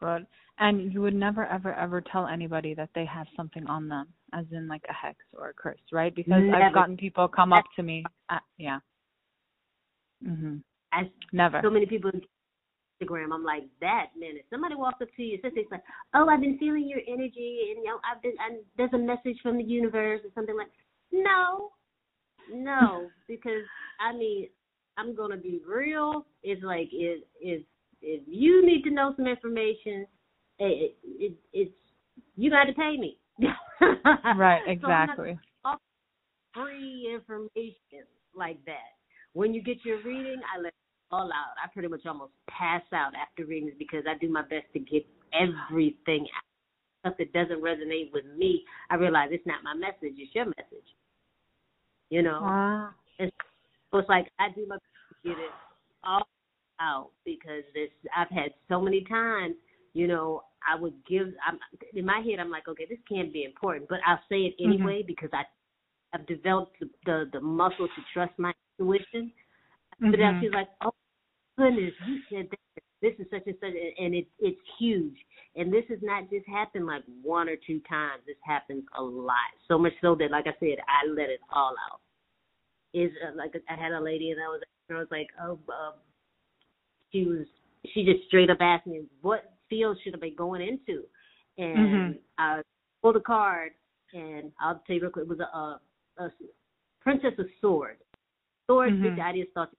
Good. 0.00 0.26
And 0.60 0.92
you 0.92 1.00
would 1.02 1.14
never, 1.14 1.46
ever, 1.46 1.72
ever 1.74 2.00
tell 2.00 2.26
anybody 2.26 2.74
that 2.74 2.90
they 2.94 3.04
have 3.04 3.26
something 3.36 3.66
on 3.66 3.88
them, 3.88 4.08
as 4.32 4.44
in 4.50 4.66
like 4.66 4.82
a 4.88 4.92
hex 4.92 5.18
or 5.32 5.50
a 5.50 5.52
curse, 5.52 5.78
right? 5.92 6.14
Because 6.14 6.42
never. 6.42 6.62
I've 6.62 6.74
gotten 6.74 6.96
people 6.96 7.28
come 7.28 7.52
up 7.52 7.64
to 7.76 7.82
me. 7.82 8.04
Uh, 8.28 8.38
yeah. 8.58 8.78
Mhm. 10.24 10.62
I 10.92 11.10
never. 11.32 11.60
So 11.62 11.70
many 11.70 11.86
people 11.86 12.10
on 12.12 12.22
Instagram. 13.00 13.32
I'm 13.32 13.44
like 13.44 13.64
that 13.80 14.10
man. 14.16 14.36
If 14.36 14.46
somebody 14.50 14.74
walks 14.74 15.00
up 15.02 15.08
to 15.16 15.22
you 15.22 15.38
and 15.42 15.52
says 15.54 15.64
like, 15.70 15.82
"Oh, 16.14 16.28
I've 16.28 16.40
been 16.40 16.58
feeling 16.58 16.88
your 16.88 17.00
energy, 17.06 17.70
and 17.70 17.78
you 17.78 17.84
know, 17.84 18.00
I've 18.04 18.22
been, 18.22 18.34
and 18.40 18.64
there's 18.76 18.92
a 18.92 18.98
message 18.98 19.38
from 19.42 19.56
the 19.58 19.64
universe 19.64 20.20
or 20.24 20.30
something 20.34 20.56
like," 20.56 20.70
no, 21.12 21.72
no, 22.52 23.08
because 23.28 23.64
I 24.00 24.12
mean, 24.12 24.48
I'm 24.96 25.14
gonna 25.14 25.36
be 25.36 25.60
real. 25.66 26.26
It's 26.42 26.62
like 26.62 26.88
if 26.92 27.22
if 27.40 27.62
if 28.02 28.22
you 28.26 28.64
need 28.64 28.82
to 28.84 28.90
know 28.90 29.12
some 29.16 29.26
information, 29.26 30.06
it, 30.58 30.96
it, 31.04 31.32
it's 31.52 31.74
you 32.36 32.50
got 32.50 32.64
to 32.64 32.72
pay 32.72 32.96
me. 32.96 33.18
right. 34.36 34.62
Exactly. 34.66 35.38
So 35.64 35.74
free 36.54 37.08
information 37.14 38.06
like 38.34 38.64
that. 38.66 38.97
When 39.38 39.54
you 39.54 39.62
get 39.62 39.84
your 39.84 40.02
reading, 40.02 40.40
I 40.52 40.58
let 40.58 40.72
it 40.74 41.12
all 41.12 41.30
out. 41.30 41.54
I 41.62 41.68
pretty 41.72 41.86
much 41.86 42.04
almost 42.06 42.32
pass 42.50 42.82
out 42.92 43.12
after 43.14 43.46
readings 43.46 43.72
because 43.78 44.02
I 44.10 44.18
do 44.18 44.28
my 44.28 44.42
best 44.42 44.66
to 44.72 44.80
get 44.80 45.06
everything 45.32 46.26
out. 46.36 47.12
Stuff 47.12 47.18
that 47.18 47.32
doesn't 47.32 47.62
resonate 47.62 48.12
with 48.12 48.24
me, 48.36 48.64
I 48.90 48.96
realize 48.96 49.28
it's 49.30 49.46
not 49.46 49.62
my 49.62 49.74
message; 49.74 50.18
it's 50.18 50.34
your 50.34 50.46
message. 50.46 50.88
You 52.10 52.22
know. 52.22 52.40
Wow. 52.42 52.88
And 53.20 53.30
so 53.92 53.98
it's 53.98 54.08
like 54.08 54.26
I 54.40 54.48
do 54.56 54.66
my 54.66 54.74
best 54.74 55.22
to 55.22 55.28
get 55.28 55.38
it 55.38 55.52
all 56.02 56.26
out 56.80 57.10
because 57.24 57.62
this 57.74 57.90
I've 58.16 58.30
had 58.30 58.50
so 58.68 58.80
many 58.80 59.04
times, 59.04 59.54
you 59.94 60.08
know, 60.08 60.42
I 60.68 60.80
would 60.80 60.94
give. 61.08 61.28
I'm 61.46 61.60
in 61.94 62.04
my 62.04 62.24
head. 62.28 62.40
I'm 62.40 62.50
like, 62.50 62.66
okay, 62.66 62.86
this 62.90 62.98
can't 63.08 63.32
be 63.32 63.44
important, 63.44 63.88
but 63.88 64.00
I'll 64.04 64.18
say 64.28 64.50
it 64.50 64.54
mm-hmm. 64.60 64.72
anyway 64.72 64.98
mm-hmm. 64.98 65.06
because 65.06 65.30
I 65.32 65.44
I've 66.12 66.26
developed 66.26 66.74
the, 66.80 66.90
the 67.06 67.30
the 67.34 67.40
muscle 67.40 67.86
to 67.86 68.02
trust 68.12 68.32
my 68.36 68.52
intuition. 68.78 69.32
Mm-hmm. 70.00 70.10
But 70.10 70.18
then 70.18 70.40
she's 70.40 70.52
like, 70.52 70.68
oh 70.82 70.94
goodness, 71.56 71.92
you 72.06 72.18
said 72.30 72.48
that. 72.50 72.58
This 73.00 73.12
is 73.20 73.26
such 73.30 73.42
and 73.46 73.54
such, 73.60 73.70
and 73.98 74.12
it 74.12 74.26
it's 74.40 74.58
huge. 74.78 75.16
And 75.54 75.72
this 75.72 75.84
has 75.88 75.98
not 76.02 76.28
just 76.30 76.46
happened 76.48 76.86
like 76.86 77.04
one 77.22 77.48
or 77.48 77.54
two 77.54 77.80
times. 77.88 78.22
This 78.26 78.36
happens 78.44 78.82
a 78.98 79.02
lot, 79.02 79.54
so 79.68 79.78
much 79.78 79.92
so 80.02 80.16
that, 80.16 80.32
like 80.32 80.46
I 80.48 80.54
said, 80.58 80.78
I 80.88 81.08
let 81.08 81.30
it 81.30 81.38
all 81.52 81.74
out. 81.90 82.00
Is 82.92 83.12
uh, 83.24 83.36
like 83.36 83.52
I 83.70 83.80
had 83.80 83.92
a 83.92 84.00
lady, 84.00 84.32
and 84.32 84.40
I 84.40 84.48
was 84.48 84.62
I 84.90 84.94
was 84.94 85.06
like, 85.12 85.28
oh, 85.40 85.52
um, 85.68 85.94
she 87.12 87.24
was 87.24 87.46
she 87.94 88.04
just 88.04 88.26
straight 88.26 88.50
up 88.50 88.58
asked 88.60 88.86
me 88.86 89.02
what 89.22 89.52
field 89.70 89.98
should 90.02 90.14
I 90.14 90.18
be 90.18 90.30
going 90.30 90.62
into, 90.62 91.04
and 91.56 91.78
mm-hmm. 91.78 92.18
I 92.36 92.62
pulled 93.00 93.16
a 93.16 93.20
card, 93.20 93.72
and 94.12 94.50
I'll 94.60 94.82
tell 94.86 94.96
you 94.96 95.02
real 95.02 95.10
quick, 95.12 95.26
it 95.26 95.28
was 95.28 95.38
a, 95.38 95.56
a, 95.56 95.80
a 96.24 96.32
Princess 97.00 97.34
of 97.38 97.46
Swords. 97.60 98.00
Swords, 98.68 98.94
mm-hmm. 98.94 99.20
I 99.20 99.32
just 99.32 99.52
thought. 99.52 99.70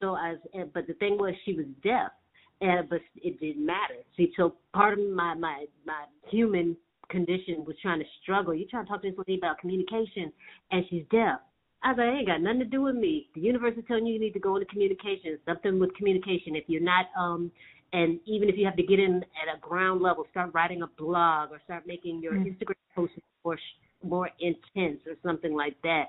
So 0.00 0.14
I, 0.14 0.34
was, 0.54 0.68
but 0.72 0.86
the 0.86 0.94
thing 0.94 1.18
was, 1.18 1.34
she 1.44 1.54
was 1.54 1.66
deaf, 1.82 2.12
and 2.60 2.88
but 2.88 3.00
it 3.16 3.38
didn't 3.40 3.64
matter. 3.64 3.96
See, 4.16 4.32
so 4.36 4.54
part 4.72 4.98
of 4.98 5.04
my 5.10 5.34
my 5.34 5.66
my 5.86 6.04
human 6.30 6.76
condition 7.10 7.64
was 7.66 7.76
trying 7.82 7.98
to 7.98 8.04
struggle. 8.22 8.54
You're 8.54 8.68
trying 8.68 8.84
to 8.84 8.90
talk 8.90 9.02
to 9.02 9.10
this 9.10 9.18
lady 9.18 9.38
about 9.38 9.58
communication, 9.58 10.32
and 10.70 10.84
she's 10.88 11.04
deaf. 11.10 11.40
I 11.82 11.90
was 11.90 11.98
like, 11.98 12.08
it 12.08 12.18
ain't 12.18 12.26
got 12.26 12.40
nothing 12.40 12.58
to 12.60 12.64
do 12.64 12.82
with 12.82 12.96
me. 12.96 13.28
The 13.34 13.40
universe 13.40 13.74
is 13.76 13.84
telling 13.86 14.06
you 14.06 14.14
you 14.14 14.20
need 14.20 14.32
to 14.32 14.40
go 14.40 14.56
into 14.56 14.66
communication, 14.66 15.38
something 15.46 15.78
with 15.78 15.94
communication. 15.94 16.56
If 16.56 16.64
you're 16.66 16.82
not, 16.82 17.06
um, 17.18 17.52
and 17.92 18.18
even 18.26 18.48
if 18.48 18.56
you 18.56 18.64
have 18.66 18.76
to 18.76 18.82
get 18.82 18.98
in 18.98 19.16
at 19.16 19.56
a 19.56 19.60
ground 19.60 20.02
level, 20.02 20.26
start 20.30 20.50
writing 20.52 20.82
a 20.82 20.88
blog 21.00 21.50
or 21.50 21.60
start 21.64 21.86
making 21.86 22.20
your 22.20 22.32
mm-hmm. 22.32 22.50
Instagram 22.50 22.74
posts 22.94 23.16
more 23.44 23.58
more 24.04 24.30
intense 24.40 25.00
or 25.06 25.14
something 25.24 25.54
like 25.54 25.76
that. 25.82 26.04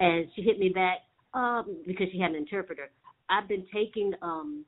And 0.00 0.26
she 0.34 0.42
hit 0.42 0.58
me 0.58 0.70
back 0.70 0.98
um, 1.34 1.76
because 1.86 2.08
she 2.12 2.18
had 2.18 2.30
an 2.30 2.36
interpreter. 2.36 2.90
I've 3.28 3.48
been 3.48 3.66
taking, 3.72 4.12
um, 4.22 4.64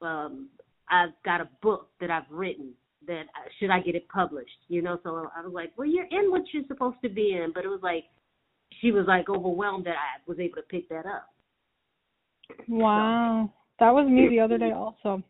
um, 0.00 0.48
I've 0.88 1.10
got 1.24 1.40
a 1.40 1.48
book 1.60 1.88
that 2.00 2.10
I've 2.10 2.30
written 2.30 2.72
that 3.06 3.22
uh, 3.22 3.48
should 3.58 3.70
I 3.70 3.80
get 3.80 3.94
it 3.94 4.08
published? 4.08 4.58
You 4.68 4.82
know, 4.82 4.98
so 5.02 5.28
I 5.36 5.42
was 5.42 5.52
like, 5.52 5.72
well, 5.76 5.86
you're 5.86 6.06
in 6.06 6.30
what 6.30 6.42
you're 6.52 6.64
supposed 6.68 6.96
to 7.02 7.08
be 7.08 7.32
in, 7.32 7.52
but 7.54 7.64
it 7.64 7.68
was 7.68 7.80
like 7.82 8.04
she 8.80 8.90
was 8.90 9.04
like 9.06 9.28
overwhelmed 9.28 9.86
that 9.86 9.96
I 9.96 10.20
was 10.26 10.38
able 10.38 10.56
to 10.56 10.62
pick 10.62 10.88
that 10.88 11.06
up. 11.06 11.28
Wow, 12.68 13.50
so. 13.50 13.84
that 13.84 13.92
was 13.92 14.08
me 14.08 14.28
the 14.28 14.40
other 14.40 14.58
day 14.58 14.72
also. 14.72 15.22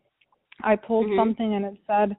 I 0.63 0.75
pulled 0.75 1.07
mm-hmm. 1.07 1.19
something 1.19 1.53
and 1.55 1.65
it 1.65 1.77
said 1.85 2.17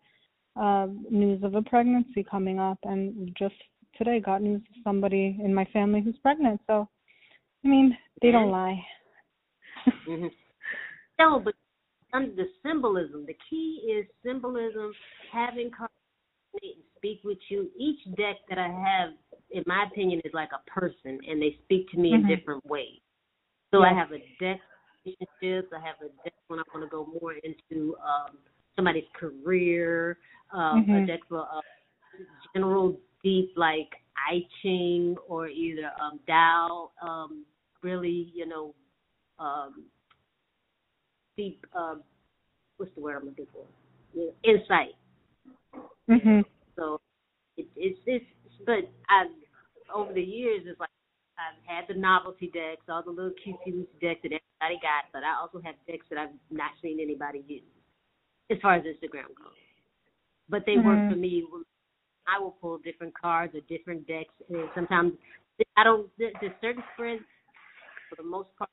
uh, 0.60 0.86
news 1.10 1.42
of 1.42 1.54
a 1.54 1.62
pregnancy 1.62 2.24
coming 2.28 2.58
up, 2.58 2.78
and 2.84 3.32
just 3.38 3.54
today 3.96 4.20
got 4.20 4.42
news 4.42 4.60
of 4.60 4.82
somebody 4.82 5.38
in 5.42 5.54
my 5.54 5.64
family 5.66 6.00
who's 6.00 6.18
pregnant. 6.22 6.60
So, 6.66 6.88
I 7.64 7.68
mean, 7.68 7.96
they 8.22 8.30
don't 8.30 8.50
lie. 8.50 8.80
mm-hmm. 10.08 10.26
No, 11.18 11.40
but 11.44 11.54
under 12.12 12.34
the 12.34 12.46
symbolism, 12.64 13.26
the 13.26 13.36
key 13.50 13.96
is 13.98 14.06
symbolism. 14.24 14.92
Having 15.32 15.70
cards 15.76 15.92
speak 16.96 17.20
with 17.24 17.38
you. 17.48 17.68
Each 17.78 17.98
deck 18.16 18.36
that 18.48 18.58
I 18.58 18.68
have 18.68 19.10
in 19.50 19.64
my 19.66 19.84
opinion, 19.90 20.20
is 20.24 20.32
like 20.34 20.50
a 20.52 20.70
person, 20.70 21.18
and 21.26 21.40
they 21.40 21.58
speak 21.64 21.90
to 21.90 21.98
me 21.98 22.12
mm-hmm. 22.12 22.28
in 22.28 22.36
different 22.36 22.64
ways. 22.66 23.00
So 23.70 23.82
I 23.82 23.92
have 23.92 24.12
a 24.12 24.18
deck 24.42 24.60
relationships. 25.04 25.72
I 25.74 25.80
have 25.84 25.96
a 26.00 26.08
deck 26.24 26.34
when 26.48 26.58
I 26.58 26.62
want 26.74 26.84
to 26.84 26.90
go 26.90 27.06
more 27.20 27.34
into 27.34 27.94
um, 27.96 28.38
somebody's 28.76 29.04
career. 29.18 30.18
Um, 30.52 30.84
mm-hmm. 30.84 31.04
A 31.04 31.06
deck 31.06 31.20
for 31.28 31.42
uh, 31.42 31.60
general 32.54 32.98
deep 33.22 33.52
like 33.56 33.90
I 34.30 34.40
Ching 34.62 35.16
or 35.28 35.48
either 35.48 35.90
um, 36.00 36.20
Tao. 36.26 36.90
Um, 37.02 37.44
really, 37.82 38.32
you 38.34 38.46
know, 38.46 38.74
um, 39.38 39.84
deep. 41.36 41.64
Um, 41.76 42.02
what's 42.76 42.94
the 42.94 43.00
word 43.00 43.16
I'm 43.16 43.28
looking 43.28 43.46
for? 43.52 43.64
Yeah, 44.14 44.30
insight. 44.44 44.94
Mhm. 46.08 46.44
So 46.76 47.00
it, 47.56 47.66
it's 47.76 47.98
it's 48.06 48.24
but 48.64 48.90
I've 49.08 49.30
over 49.94 50.12
the 50.12 50.22
years 50.22 50.62
it's 50.66 50.80
like 50.80 50.90
I've 51.38 51.62
had 51.64 51.84
the 51.88 51.98
novelty 51.98 52.50
decks, 52.52 52.82
all 52.88 53.02
the 53.02 53.10
little 53.10 53.32
cutesy 53.46 53.86
decks 54.00 54.20
that 54.22 54.32
everybody 54.34 54.80
got, 54.82 55.06
but 55.12 55.22
I 55.22 55.38
also 55.40 55.60
have 55.64 55.76
decks 55.86 56.06
that 56.10 56.18
I've 56.18 56.34
not 56.50 56.72
seen 56.82 56.98
anybody 57.00 57.44
use 57.46 57.62
as 58.50 58.58
far 58.60 58.74
as 58.74 58.82
Instagram 58.82 59.30
goes. 59.38 59.54
But 60.48 60.64
they 60.66 60.72
mm-hmm. 60.72 60.86
work 60.86 61.12
for 61.12 61.16
me. 61.16 61.44
I 62.28 62.40
will 62.40 62.56
pull 62.60 62.78
different 62.78 63.18
cards 63.18 63.54
or 63.54 63.60
different 63.68 64.06
decks, 64.06 64.34
and 64.50 64.68
sometimes 64.74 65.12
I 65.76 65.84
don't. 65.84 66.08
There's 66.18 66.34
certain 66.60 66.82
spreads 66.94 67.22
for 68.10 68.16
the 68.16 68.28
most 68.28 68.48
part 68.56 68.70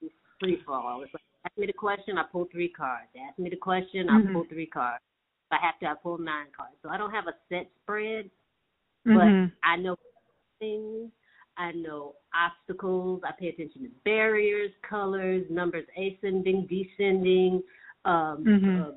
it's 0.00 0.14
free 0.40 0.58
for 0.64 0.74
all. 0.74 1.02
It's 1.02 1.12
like 1.12 1.22
ask 1.44 1.58
me 1.58 1.66
the 1.66 1.72
question, 1.72 2.18
I 2.18 2.24
pull 2.30 2.46
three 2.52 2.68
cards. 2.68 3.08
Ask 3.28 3.38
me 3.38 3.50
the 3.50 3.56
question, 3.56 4.08
I 4.08 4.20
mm-hmm. 4.20 4.32
pull 4.32 4.44
three 4.48 4.66
cards. 4.66 5.02
If 5.50 5.58
I 5.60 5.66
have 5.66 5.78
to, 5.80 5.86
I 5.86 5.94
pull 6.02 6.18
nine 6.18 6.46
cards. 6.56 6.76
So 6.82 6.88
I 6.88 6.96
don't 6.96 7.10
have 7.10 7.26
a 7.26 7.34
set 7.48 7.68
spread 7.82 8.30
but 9.04 9.12
mm-hmm. 9.12 9.46
I 9.64 9.76
know 9.76 9.96
things. 10.58 11.10
I 11.58 11.72
know 11.72 12.14
obstacles. 12.34 13.20
I 13.26 13.32
pay 13.38 13.48
attention 13.48 13.82
to 13.82 13.88
barriers, 14.04 14.70
colors, 14.88 15.44
numbers 15.50 15.84
ascending, 15.96 16.66
descending, 16.68 17.62
um, 18.04 18.44
mm-hmm. 18.46 18.82
uh, 18.82 18.94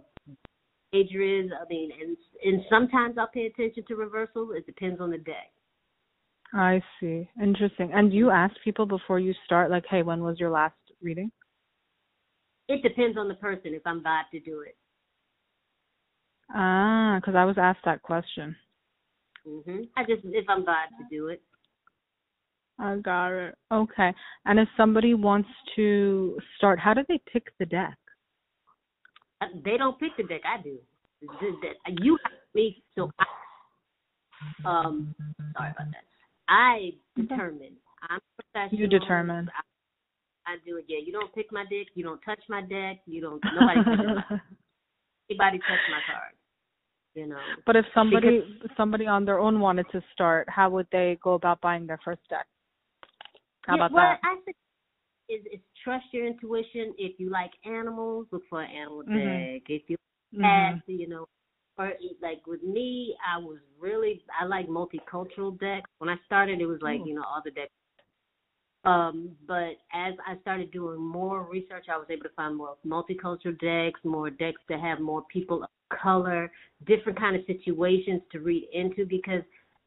ages. 0.96 1.52
I 1.60 1.66
mean, 1.70 1.92
and 2.02 2.18
and 2.44 2.64
sometimes 2.70 3.18
I'll 3.18 3.28
pay 3.28 3.48
attention 3.48 3.84
to 3.88 3.96
reversals. 3.96 4.52
It 4.56 4.66
depends 4.66 5.02
on 5.02 5.12
the 5.12 5.18
day. 5.18 5.50
I 6.54 6.82
see. 7.00 7.30
Interesting. 7.42 7.92
And 7.94 8.14
you 8.14 8.30
ask 8.30 8.54
people 8.64 8.86
before 8.86 9.20
you 9.20 9.34
start, 9.46 9.70
like, 9.70 9.84
hey, 9.90 10.04
when 10.04 10.22
was 10.24 10.40
your 10.40 10.52
last 10.52 10.76
reading? 11.02 11.32
It 12.68 12.82
depends 12.82 13.18
on 13.18 13.28
the 13.28 13.36
person 13.36 13.74
if 13.74 13.82
I'm 13.86 14.02
vibe 14.02 14.30
to 14.32 14.40
do 14.40 14.62
it. 14.62 14.78
Ah, 16.54 17.18
because 17.20 17.36
I 17.36 17.46
was 17.46 17.58
asked 17.58 17.84
that 17.86 18.02
question. 18.02 18.56
Mhm. 19.46 19.90
I 19.96 20.04
just 20.04 20.24
if 20.26 20.46
I'm 20.50 20.64
glad 20.64 20.90
to 20.98 21.06
do 21.10 21.28
it. 21.28 21.42
I 22.80 22.98
got 22.98 23.32
it. 23.32 23.56
Okay. 23.72 24.14
And 24.46 24.60
if 24.60 24.68
somebody 24.76 25.14
wants 25.14 25.50
to 25.76 26.40
start, 26.58 26.80
how 26.80 26.94
do 26.94 27.04
they 27.08 27.20
pick 27.32 27.48
the 27.58 27.66
deck? 27.66 27.98
They 29.64 29.78
don't 29.78 30.00
pick 30.00 30.16
the 30.18 30.24
deck. 30.24 30.42
I 30.46 30.62
do. 30.62 30.78
You 32.02 32.18
have 32.24 32.34
me, 32.54 32.84
so 32.96 33.12
I. 33.20 33.26
Um, 34.66 35.16
sorry 35.58 35.72
about 35.72 35.92
that. 35.92 36.06
I 36.48 36.92
determine. 37.16 37.74
I'm 38.10 38.20
professional. 38.36 38.80
You 38.80 38.88
determine. 38.88 39.50
I, 40.46 40.54
I 40.54 40.56
do 40.66 40.78
it. 40.78 40.86
Yeah, 40.88 41.00
you 41.04 41.12
don't 41.12 41.34
pick 41.34 41.52
my 41.52 41.64
deck. 41.64 41.88
You 41.96 42.04
don't 42.04 42.22
touch 42.22 42.42
my 42.50 42.62
deck. 42.62 43.00
You 43.06 43.22
don't. 43.22 43.42
Nobody. 43.44 43.80
anybody 45.30 45.58
touch 45.58 45.86
my 45.90 46.02
card 46.06 46.36
you 47.16 47.28
know. 47.28 47.38
But 47.66 47.76
if 47.76 47.86
somebody 47.96 48.42
because, 48.42 48.72
somebody 48.78 49.08
on 49.08 49.26
their 49.26 49.40
own 49.40 49.60
wanted 49.60 49.88
to 49.94 50.04
start, 50.14 50.48
how 50.50 50.70
would 50.70 50.88
they 50.92 51.18
go 51.24 51.34
about 51.34 51.62
buying 51.62 51.88
their 51.88 52.00
first 52.04 52.22
deck? 52.30 52.46
How 53.62 53.76
yeah, 53.76 53.86
about 53.86 53.92
well, 53.94 54.04
that? 54.04 54.20
I 54.24 54.36
is 55.30 55.42
is 55.52 55.60
trust 55.84 56.06
your 56.12 56.28
intuition. 56.28 56.94
If 56.98 57.20
you 57.20 57.30
like 57.30 57.52
animals, 57.66 58.28
look 58.32 58.44
for 58.50 58.62
an 58.62 58.72
animal 58.72 59.04
mm-hmm. 59.04 59.54
deck. 59.54 59.64
If 59.68 59.84
you 59.88 59.98
mm 60.36 60.82
you 60.88 61.08
know, 61.08 61.26
or 61.78 61.94
like 62.22 62.46
with 62.46 62.64
me, 62.64 63.16
I 63.26 63.40
was 63.40 63.60
really 63.80 64.24
I 64.40 64.46
like 64.46 64.68
multicultural 64.68 65.60
decks. 65.60 65.90
When 66.00 66.10
I 66.10 66.16
started, 66.26 66.62
it 66.62 66.66
was 66.66 66.80
like 66.82 67.02
Ooh. 67.02 67.08
you 67.08 67.16
know 67.16 67.24
all 67.24 67.42
the 67.44 67.52
decks. 67.52 67.72
Um, 68.84 69.32
but 69.48 69.78
as 69.94 70.14
I 70.28 70.40
started 70.42 70.72
doing 70.72 71.02
more 71.02 71.50
research, 71.50 71.86
I 71.92 71.98
was 71.98 72.06
able 72.12 72.24
to 72.24 72.36
find 72.36 72.56
more 72.56 72.76
multicultural 72.86 73.60
decks, 73.60 74.00
more 74.04 74.30
decks 74.30 74.62
that 74.70 74.80
have 74.80 75.00
more 75.00 75.24
people 75.34 75.64
of 75.64 75.70
color, 76.02 76.52
different 76.86 77.18
kind 77.18 77.36
of 77.36 77.42
situations 77.48 78.22
to 78.32 78.40
read 78.40 78.68
into 78.74 79.06
because 79.08 79.42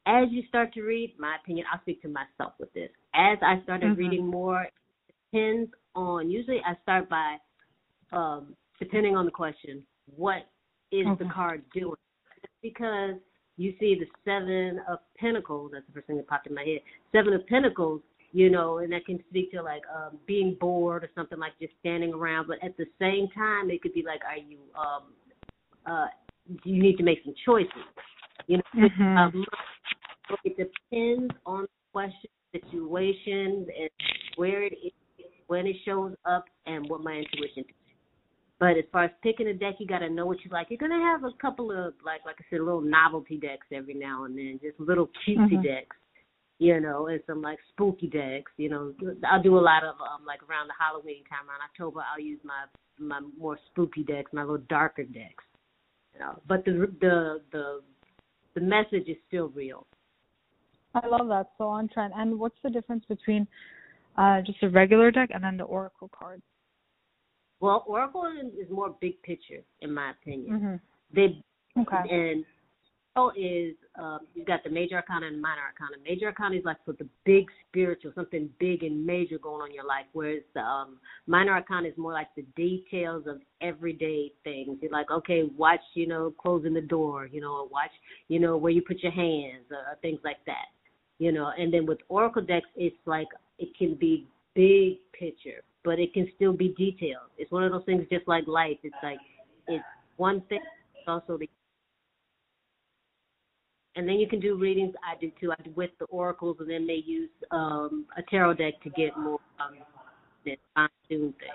as 0.05 0.27
you 0.31 0.43
start 0.47 0.73
to 0.73 0.81
read, 0.81 1.15
my 1.17 1.37
opinion, 1.41 1.65
I'll 1.71 1.81
speak 1.81 2.01
to 2.01 2.07
myself 2.09 2.53
with 2.59 2.73
this. 2.73 2.89
As 3.13 3.37
I 3.41 3.61
started 3.63 3.91
mm-hmm. 3.91 3.99
reading 3.99 4.27
more, 4.27 4.65
depends 5.31 5.71
on 5.95 6.29
usually 6.29 6.61
I 6.65 6.73
start 6.83 7.09
by 7.09 7.37
um 8.11 8.55
depending 8.79 9.15
on 9.15 9.25
the 9.25 9.31
question, 9.31 9.83
what 10.15 10.47
is 10.91 11.05
okay. 11.05 11.23
the 11.23 11.29
card 11.29 11.63
doing? 11.73 11.95
Because 12.61 13.15
you 13.57 13.73
see 13.79 13.99
the 13.99 14.05
seven 14.23 14.81
of 14.89 14.99
pentacles, 15.17 15.71
that's 15.73 15.85
the 15.87 15.93
first 15.93 16.07
thing 16.07 16.17
that 16.17 16.27
popped 16.27 16.47
in 16.47 16.55
my 16.55 16.63
head. 16.63 16.79
Seven 17.11 17.33
of 17.33 17.45
pentacles, 17.47 18.01
you 18.31 18.49
know, 18.49 18.77
and 18.77 18.91
that 18.93 19.05
can 19.05 19.19
speak 19.29 19.51
to 19.51 19.61
like 19.61 19.83
um 19.95 20.17
being 20.25 20.57
bored 20.59 21.03
or 21.03 21.09
something 21.15 21.39
like 21.39 21.53
just 21.59 21.73
standing 21.79 22.13
around. 22.13 22.47
But 22.47 22.63
at 22.63 22.77
the 22.77 22.85
same 22.99 23.27
time 23.35 23.69
it 23.69 23.81
could 23.81 23.93
be 23.93 24.03
like, 24.03 24.21
are 24.25 24.37
you 24.37 24.57
um 24.77 25.13
uh, 25.85 26.07
you 26.63 26.81
need 26.81 26.97
to 26.97 27.03
make 27.03 27.19
some 27.23 27.33
choices. 27.45 27.71
You 28.47 28.57
know, 28.57 28.87
mm-hmm. 28.87 29.17
um, 29.17 29.45
it 30.43 30.57
depends 30.57 31.33
on 31.45 31.63
the 31.63 31.67
question, 31.91 32.29
situation, 32.51 33.67
and 33.79 33.89
where 34.35 34.63
it 34.63 34.73
is, 34.83 34.91
when 35.49 35.65
it 35.65 35.75
shows 35.83 36.13
up, 36.25 36.45
and 36.67 36.87
what 36.89 37.03
my 37.03 37.13
intuition. 37.13 37.65
But 38.59 38.77
as 38.77 38.83
far 38.91 39.05
as 39.05 39.11
picking 39.23 39.47
a 39.47 39.53
deck, 39.53 39.75
you 39.79 39.87
got 39.87 39.99
to 39.99 40.09
know 40.09 40.27
what 40.27 40.43
you 40.45 40.51
like. 40.51 40.67
You're 40.69 40.77
gonna 40.77 40.99
have 40.99 41.23
a 41.23 41.31
couple 41.41 41.71
of 41.71 41.93
like, 42.05 42.21
like 42.25 42.35
I 42.39 42.45
said, 42.49 42.59
little 42.59 42.81
novelty 42.81 43.37
decks 43.37 43.65
every 43.71 43.95
now 43.95 44.25
and 44.25 44.37
then, 44.37 44.59
just 44.61 44.79
little 44.79 45.09
cutesy 45.25 45.57
Mhm. 45.57 45.63
decks, 45.63 45.95
you 46.59 46.79
know, 46.79 47.07
and 47.07 47.21
some 47.25 47.41
like 47.41 47.57
spooky 47.69 48.07
decks. 48.07 48.51
You 48.57 48.69
know, 48.69 48.93
I'll 49.23 49.41
do 49.41 49.57
a 49.57 49.65
lot 49.71 49.83
of 49.83 49.95
um 50.01 50.23
like 50.25 50.43
around 50.47 50.67
the 50.67 50.75
Halloween 50.77 51.23
time, 51.25 51.49
around 51.49 51.61
October. 51.63 52.01
I'll 52.01 52.19
use 52.19 52.39
my 52.43 52.65
my 52.99 53.21
more 53.37 53.57
spooky 53.67 54.03
decks, 54.03 54.31
my 54.33 54.41
little 54.43 54.65
darker 54.69 55.03
decks. 55.03 55.45
You 56.13 56.19
know, 56.19 56.39
but 56.47 56.63
the 56.65 56.73
the 57.01 57.41
the 57.51 57.81
the 58.53 58.61
message 58.61 59.07
is 59.07 59.17
still 59.27 59.49
real. 59.49 59.87
I 60.93 61.07
love 61.07 61.27
that. 61.29 61.51
So 61.57 61.63
on 61.65 61.87
trend. 61.87 62.13
And 62.15 62.37
what's 62.39 62.61
the 62.61 62.69
difference 62.69 63.05
between 63.05 63.47
uh 64.19 64.41
just 64.41 64.61
a 64.63 64.69
regular 64.69 65.09
deck 65.11 65.29
and 65.33 65.43
then 65.43 65.57
the 65.57 65.63
oracle 65.63 66.09
cards? 66.17 66.43
Well, 67.61 67.83
Oracle 67.87 68.25
is 68.57 68.69
more 68.69 68.95
big 69.01 69.21
picture, 69.23 69.61
in 69.81 69.93
my 69.93 70.11
opinion. 70.11 70.59
Mhm. 70.59 70.79
They 71.11 71.43
Okay. 71.77 72.09
and 72.09 72.45
Oracle 73.15 73.41
is 73.41 73.75
um, 73.95 74.19
you've 74.33 74.47
got 74.47 74.63
the 74.63 74.69
major 74.69 74.95
arcana 74.95 75.27
and 75.27 75.41
minor 75.41 75.61
arcana. 75.61 75.97
Major 76.03 76.27
arcana 76.27 76.55
is 76.55 76.63
like 76.63 76.77
for 76.85 76.93
the 76.93 77.07
big 77.25 77.51
spiritual, 77.67 78.13
something 78.13 78.49
big 78.59 78.83
and 78.83 79.05
major 79.05 79.37
going 79.39 79.61
on 79.61 79.69
in 79.69 79.75
your 79.75 79.83
life, 79.83 80.05
whereas 80.13 80.43
the 80.53 80.61
um, 80.61 80.99
minor 81.27 81.53
arcana 81.53 81.89
is 81.89 81.97
more 81.97 82.13
like 82.13 82.33
the 82.35 82.43
details 82.55 83.27
of 83.27 83.41
everyday 83.61 84.31
things. 84.43 84.77
You're 84.81 84.91
like, 84.91 85.11
okay, 85.11 85.43
watch, 85.57 85.81
you 85.95 86.07
know, 86.07 86.31
closing 86.31 86.73
the 86.73 86.81
door, 86.81 87.25
you 87.25 87.41
know, 87.41 87.53
or 87.53 87.67
watch, 87.67 87.91
you 88.29 88.39
know, 88.39 88.55
where 88.55 88.71
you 88.71 88.81
put 88.81 89.03
your 89.03 89.11
hands, 89.11 89.65
or, 89.71 89.77
or 89.79 89.95
things 90.01 90.19
like 90.23 90.43
that, 90.45 90.67
you 91.17 91.33
know. 91.33 91.51
And 91.57 91.73
then 91.73 91.85
with 91.85 91.99
Oracle 92.07 92.43
decks, 92.43 92.69
it's 92.77 92.95
like 93.05 93.27
it 93.59 93.75
can 93.77 93.95
be 93.95 94.27
big 94.55 94.97
picture, 95.17 95.61
but 95.83 95.99
it 95.99 96.13
can 96.13 96.27
still 96.35 96.53
be 96.53 96.73
detailed. 96.77 97.29
It's 97.37 97.51
one 97.51 97.63
of 97.63 97.71
those 97.71 97.85
things, 97.85 98.05
just 98.11 98.27
like 98.27 98.47
life. 98.47 98.77
It's 98.83 98.95
like 99.03 99.19
it's 99.67 99.83
one 100.17 100.41
thing, 100.49 100.59
it's 100.95 101.07
also 101.07 101.37
the 101.37 101.49
and 103.95 104.07
then 104.07 104.15
you 104.15 104.27
can 104.27 104.39
do 104.39 104.55
readings. 104.55 104.93
I 105.03 105.19
do 105.19 105.29
too. 105.41 105.51
I 105.51 105.61
do 105.61 105.71
with 105.75 105.89
the 105.99 106.05
oracles, 106.05 106.57
and 106.59 106.69
then 106.69 106.87
they 106.87 107.03
use 107.05 107.29
um, 107.51 108.05
a 108.17 108.21
tarot 108.21 108.53
deck 108.53 108.81
to 108.83 108.89
get 108.91 109.17
more 109.17 109.39
um, 109.59 109.75
fine 110.73 110.87
tune 111.09 111.33
things. 111.39 111.51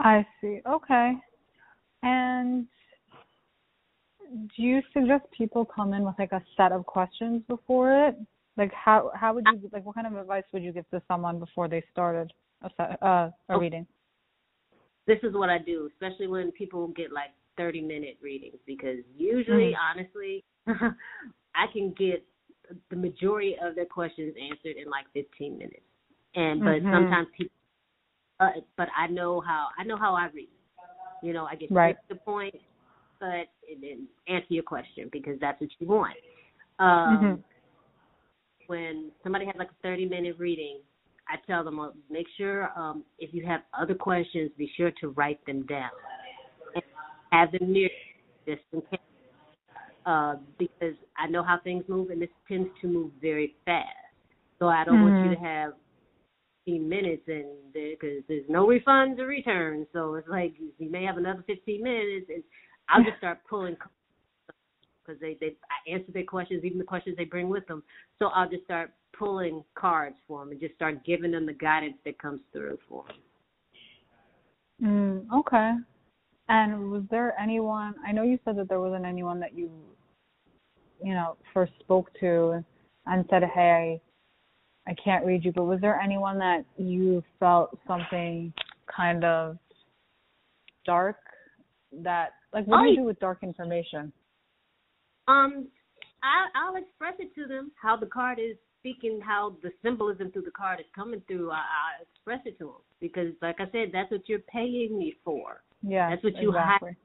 I 0.00 0.26
see. 0.40 0.60
Okay. 0.68 1.12
And 2.02 2.66
do 4.56 4.62
you 4.62 4.80
suggest 4.92 5.24
people 5.36 5.64
come 5.64 5.92
in 5.92 6.02
with 6.02 6.14
like 6.18 6.32
a 6.32 6.42
set 6.56 6.72
of 6.72 6.84
questions 6.84 7.42
before 7.46 8.08
it? 8.08 8.16
Like 8.56 8.72
how 8.72 9.10
how 9.14 9.34
would 9.34 9.46
you 9.46 9.68
like 9.72 9.84
what 9.84 9.94
kind 9.94 10.06
of 10.06 10.14
advice 10.16 10.44
would 10.52 10.62
you 10.62 10.72
give 10.72 10.88
to 10.90 11.00
someone 11.08 11.38
before 11.38 11.68
they 11.68 11.82
started 11.90 12.32
a 12.62 12.82
uh, 13.04 13.30
a 13.48 13.54
Oh. 13.54 13.58
reading? 13.58 13.86
This 15.06 15.18
is 15.22 15.34
what 15.34 15.48
I 15.50 15.58
do, 15.58 15.88
especially 15.92 16.26
when 16.28 16.52
people 16.52 16.88
get 16.88 17.12
like 17.12 17.30
thirty 17.56 17.80
minute 17.80 18.18
readings, 18.20 18.58
because 18.66 18.98
usually, 19.16 19.72
Mm. 19.72 19.78
honestly, 19.90 20.44
I 21.54 21.66
can 21.72 21.92
get 21.98 22.24
the 22.90 22.96
majority 22.96 23.56
of 23.60 23.74
their 23.74 23.86
questions 23.86 24.34
answered 24.40 24.76
in 24.76 24.88
like 24.90 25.06
fifteen 25.12 25.58
minutes. 25.58 25.82
And 26.34 26.60
but 26.60 26.82
Mhm. 26.82 26.92
sometimes 26.92 27.28
people, 27.36 27.52
uh, 28.40 28.60
but 28.76 28.88
I 28.96 29.06
know 29.06 29.40
how 29.40 29.68
I 29.78 29.84
know 29.84 29.96
how 29.96 30.14
I 30.14 30.26
read. 30.28 30.48
You 31.22 31.32
know, 31.32 31.46
I 31.46 31.54
get 31.56 31.70
Right. 31.70 31.96
to 32.08 32.14
the 32.14 32.20
point, 32.20 32.54
but 33.18 33.48
and 33.70 33.82
then 33.82 34.08
answer 34.28 34.46
your 34.54 34.62
question 34.62 35.08
because 35.10 35.38
that's 35.40 35.60
what 35.60 35.70
you 35.78 35.86
want. 35.86 36.16
Um, 36.78 37.22
Mhm. 37.22 37.44
When 38.72 39.10
somebody 39.22 39.44
has 39.44 39.54
like 39.58 39.68
a 39.68 39.82
30 39.82 40.08
minute 40.08 40.36
reading, 40.38 40.78
I 41.28 41.34
tell 41.46 41.62
them, 41.62 41.76
well, 41.76 41.92
make 42.10 42.24
sure 42.38 42.70
um, 42.74 43.04
if 43.18 43.34
you 43.34 43.44
have 43.44 43.60
other 43.78 43.92
questions, 43.94 44.50
be 44.56 44.72
sure 44.78 44.90
to 45.02 45.08
write 45.08 45.44
them 45.44 45.66
down 45.66 45.90
and 46.74 46.82
have 47.32 47.52
them 47.52 47.70
near 47.70 47.90
you 47.90 48.54
just 48.54 48.62
in 48.72 48.80
case. 48.80 48.98
Uh, 50.06 50.36
because 50.58 50.94
I 51.18 51.28
know 51.28 51.42
how 51.42 51.58
things 51.62 51.84
move, 51.86 52.08
and 52.08 52.22
this 52.22 52.30
tends 52.48 52.70
to 52.80 52.86
move 52.86 53.10
very 53.20 53.56
fast. 53.66 53.88
So 54.58 54.68
I 54.68 54.84
don't 54.84 55.02
want 55.02 55.22
you 55.28 55.36
to 55.36 55.42
have 55.42 55.72
15 56.64 56.88
minutes, 56.88 57.22
and 57.26 57.44
because 57.74 58.22
there's 58.26 58.48
no 58.48 58.66
refunds 58.66 59.18
or 59.18 59.26
returns, 59.26 59.86
so 59.92 60.14
it's 60.14 60.28
like 60.28 60.54
you 60.78 60.90
may 60.90 61.04
have 61.04 61.18
another 61.18 61.44
15 61.46 61.82
minutes, 61.82 62.26
and 62.34 62.42
I'll 62.88 63.04
just 63.04 63.18
start 63.18 63.40
pulling 63.50 63.76
because 65.04 65.20
they 65.20 65.36
they 65.40 65.54
I 65.70 65.90
answer 65.92 66.12
their 66.12 66.24
questions, 66.24 66.64
even 66.64 66.78
the 66.78 66.84
questions 66.84 67.16
they 67.16 67.24
bring 67.24 67.48
with 67.48 67.66
them. 67.66 67.82
So 68.18 68.26
I'll 68.26 68.48
just 68.48 68.64
start 68.64 68.92
pulling 69.16 69.64
cards 69.74 70.16
for 70.26 70.40
them 70.40 70.50
and 70.52 70.60
just 70.60 70.74
start 70.74 71.04
giving 71.04 71.32
them 71.32 71.46
the 71.46 71.52
guidance 71.52 71.96
that 72.04 72.18
comes 72.18 72.40
through 72.52 72.78
for 72.88 73.04
them. 73.06 73.16
Mm, 74.82 75.38
okay. 75.38 75.74
And 76.48 76.90
was 76.90 77.02
there 77.10 77.38
anyone? 77.40 77.94
I 78.06 78.12
know 78.12 78.24
you 78.24 78.38
said 78.44 78.56
that 78.58 78.68
there 78.68 78.80
wasn't 78.80 79.04
anyone 79.04 79.38
that 79.40 79.56
you, 79.56 79.70
you 81.02 81.14
know, 81.14 81.36
first 81.54 81.72
spoke 81.80 82.10
to 82.20 82.64
and 83.06 83.24
said, 83.30 83.42
"Hey, 83.44 84.00
I, 84.86 84.90
I 84.90 84.94
can't 85.02 85.24
read 85.24 85.44
you." 85.44 85.52
But 85.52 85.64
was 85.64 85.80
there 85.80 86.00
anyone 86.00 86.38
that 86.38 86.64
you 86.76 87.22
felt 87.38 87.78
something 87.86 88.52
kind 88.94 89.24
of 89.24 89.56
dark 90.84 91.16
that, 91.92 92.30
like, 92.52 92.66
what 92.66 92.78
do 92.78 92.84
Oh, 92.84 92.90
you 92.90 92.96
do 92.96 93.04
with 93.04 93.20
dark 93.20 93.38
information? 93.42 94.12
Um, 95.28 95.68
I 96.22 96.46
I'll 96.54 96.76
express 96.76 97.14
it 97.18 97.34
to 97.34 97.46
them 97.46 97.72
how 97.80 97.96
the 97.96 98.06
card 98.06 98.38
is 98.38 98.56
speaking, 98.80 99.20
how 99.20 99.56
the 99.62 99.70
symbolism 99.82 100.30
through 100.32 100.42
the 100.42 100.50
card 100.50 100.80
is 100.80 100.86
coming 100.94 101.22
through. 101.28 101.50
I, 101.50 101.56
I 101.56 102.02
express 102.02 102.40
it 102.44 102.58
to 102.58 102.64
them 102.64 102.82
because, 103.00 103.32
like 103.40 103.60
I 103.60 103.70
said, 103.70 103.90
that's 103.92 104.10
what 104.10 104.28
you're 104.28 104.40
paying 104.40 104.98
me 104.98 105.16
for. 105.24 105.62
Yeah, 105.82 106.10
That's 106.10 106.24
what 106.24 106.36
you 106.40 106.50
exactly. 106.50 106.96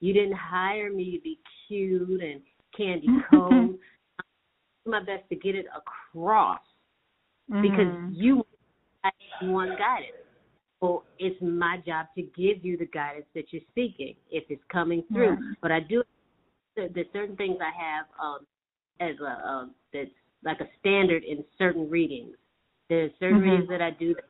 You 0.00 0.12
didn't 0.12 0.36
hire 0.36 0.92
me 0.92 1.16
to 1.16 1.22
be 1.22 1.38
cute 1.68 2.22
and 2.22 2.40
candy 2.76 3.08
do 3.30 3.78
my 4.84 4.98
best 5.00 5.28
to 5.28 5.36
get 5.36 5.54
it 5.54 5.66
across 5.76 6.60
because 7.60 7.86
Mhm. 7.86 8.16
you 8.16 8.44
want 9.42 9.78
guidance. 9.78 10.16
So 10.80 11.04
it's 11.18 11.40
my 11.40 11.76
job 11.78 12.06
to 12.16 12.22
give 12.22 12.64
you 12.64 12.76
the 12.76 12.86
guidance 12.86 13.26
that 13.34 13.52
you're 13.52 13.62
seeking 13.74 14.16
if 14.30 14.50
it's 14.50 14.64
coming 14.64 15.04
through. 15.12 15.34
Right. 15.34 15.56
But 15.60 15.70
I 15.70 15.80
do 15.80 16.02
there's 16.76 17.06
certain 17.12 17.36
things 17.36 17.58
I 17.60 17.72
have 17.78 18.06
um 18.22 18.46
as 19.00 19.16
a 19.20 19.48
um 19.48 19.74
that's 19.92 20.10
like 20.44 20.60
a 20.60 20.68
standard 20.80 21.24
in 21.24 21.44
certain 21.58 21.88
readings. 21.88 22.36
There's 22.88 23.12
certain 23.20 23.40
Mhm. 23.40 23.44
readings 23.44 23.68
that 23.68 23.82
I 23.82 23.90
do 23.90 24.14
that 24.14 24.24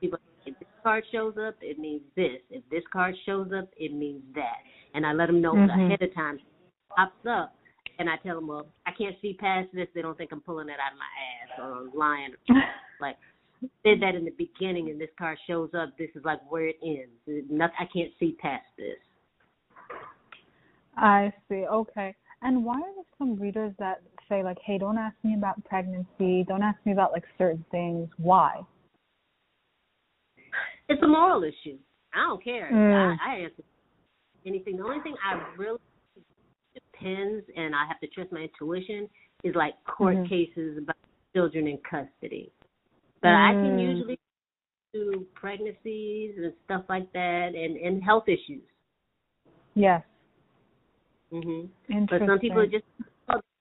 people 0.00 0.18
if 0.46 0.58
this 0.58 0.68
card 0.82 1.04
shows 1.12 1.36
up, 1.36 1.56
it 1.60 1.78
means 1.78 2.02
this. 2.16 2.40
If 2.50 2.66
this 2.70 2.84
card 2.92 3.14
shows 3.26 3.52
up, 3.52 3.68
it 3.76 3.92
means 3.92 4.22
that. 4.34 4.62
And 4.94 5.04
I 5.04 5.12
let 5.12 5.26
them 5.26 5.40
know 5.40 5.54
Mhm. 5.54 5.68
ahead 5.68 6.02
of 6.02 6.14
time. 6.14 6.40
Pops 6.96 7.26
up, 7.26 7.54
and 7.98 8.08
I 8.08 8.16
tell 8.16 8.36
them, 8.36 8.46
well, 8.46 8.66
I 8.86 8.92
can't 8.92 9.20
see 9.20 9.34
past 9.34 9.70
this. 9.72 9.88
They 9.92 10.02
don't 10.02 10.16
think 10.16 10.32
I'm 10.32 10.40
pulling 10.40 10.68
it 10.68 10.80
out 10.80 10.92
of 10.92 10.98
my 10.98 11.04
ass 11.30 11.58
or 11.58 11.98
lying. 11.98 12.34
like 13.00 13.18
did 13.84 14.00
that 14.00 14.14
in 14.14 14.24
the 14.24 14.30
beginning, 14.30 14.88
and 14.88 15.00
this 15.00 15.10
card 15.18 15.38
shows 15.46 15.74
up. 15.74 15.96
This 15.98 16.10
is 16.14 16.24
like 16.24 16.40
where 16.50 16.68
it 16.68 16.78
ends. 16.82 17.50
Nothing, 17.50 17.76
I 17.78 17.84
can't 17.86 18.12
see 18.18 18.32
past 18.32 18.66
this. 18.78 18.96
I 21.00 21.32
see. 21.48 21.64
Okay. 21.66 22.14
And 22.42 22.64
why 22.64 22.76
are 22.76 22.94
there 22.94 23.04
some 23.18 23.36
readers 23.36 23.72
that 23.78 24.02
say 24.28 24.42
like, 24.42 24.58
"Hey, 24.64 24.78
don't 24.78 24.98
ask 24.98 25.16
me 25.22 25.34
about 25.34 25.62
pregnancy. 25.64 26.44
Don't 26.46 26.62
ask 26.62 26.78
me 26.84 26.92
about 26.92 27.12
like 27.12 27.24
certain 27.38 27.64
things." 27.70 28.08
Why? 28.18 28.60
It's 30.88 31.02
a 31.02 31.06
moral 31.06 31.42
issue. 31.44 31.78
I 32.14 32.28
don't 32.28 32.42
care. 32.42 32.70
Mm. 32.72 33.16
I, 33.20 33.32
I 33.32 33.36
answer 33.38 33.62
anything. 34.44 34.76
The 34.76 34.84
only 34.84 35.00
thing 35.00 35.14
I 35.24 35.40
really 35.56 35.78
depends, 36.74 37.46
and 37.56 37.74
I 37.74 37.86
have 37.86 38.00
to 38.00 38.06
trust 38.08 38.32
my 38.32 38.40
intuition, 38.40 39.08
is 39.44 39.54
like 39.54 39.74
court 39.84 40.16
Mhm. 40.16 40.28
cases 40.28 40.78
about 40.78 40.96
children 41.34 41.66
in 41.66 41.78
custody. 41.78 42.52
But 43.22 43.34
I 43.34 43.54
can 43.54 43.76
Mm. 43.76 43.80
usually 43.80 44.18
do 44.92 45.26
pregnancies 45.34 46.36
and 46.38 46.52
stuff 46.64 46.84
like 46.88 47.10
that, 47.12 47.54
and 47.54 47.76
and 47.76 48.02
health 48.02 48.28
issues. 48.28 48.62
Yes. 49.74 50.02
Hmm 51.30 51.66
But 52.08 52.22
some 52.26 52.38
people 52.38 52.66
just 52.66 52.84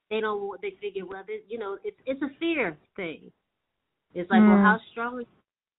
they 0.09 0.21
don't 0.21 0.59
they 0.61 0.73
figure 0.81 1.05
well 1.05 1.23
this 1.27 1.41
you 1.47 1.59
know 1.59 1.77
it's 1.83 1.97
it's 2.05 2.21
a 2.21 2.29
fear 2.39 2.77
thing. 2.95 3.31
It's 4.13 4.29
like 4.29 4.41
well 4.47 4.57
Mm. 4.57 4.61
how 4.61 4.79
strong 4.91 5.19
is 5.21 5.27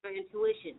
your 0.05 0.17
intuition? 0.17 0.77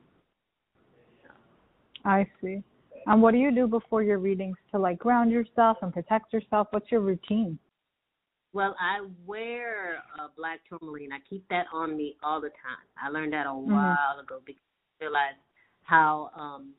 I 2.06 2.26
see. 2.42 2.64
And 3.08 3.22
what 3.22 3.32
do 3.32 3.38
you 3.38 3.52
do 3.54 3.68
before 3.68 4.04
your 4.04 4.20
readings 4.20 4.58
to 4.72 4.80
like 4.80 5.00
ground 5.00 5.32
yourself 5.32 5.78
and 5.82 5.94
protect 5.94 6.32
yourself? 6.34 6.68
What's 6.72 6.92
your 6.92 7.02
routine? 7.02 7.58
Well, 8.54 8.76
I 8.80 9.08
wear 9.26 9.96
a 10.20 10.28
black 10.36 10.60
tourmaline. 10.68 11.12
I 11.14 11.20
keep 11.30 11.48
that 11.50 11.68
on 11.74 11.96
me 11.96 12.18
all 12.22 12.42
the 12.42 12.50
time. 12.50 12.86
I 13.02 13.10
learned 13.10 13.34
that 13.34 13.46
a 13.46 13.50
Mhm. 13.50 13.72
while 13.72 14.20
ago 14.20 14.42
because 14.46 14.62
I 15.00 15.06
realized 15.06 15.38
how 15.84 16.32
um 16.36 16.74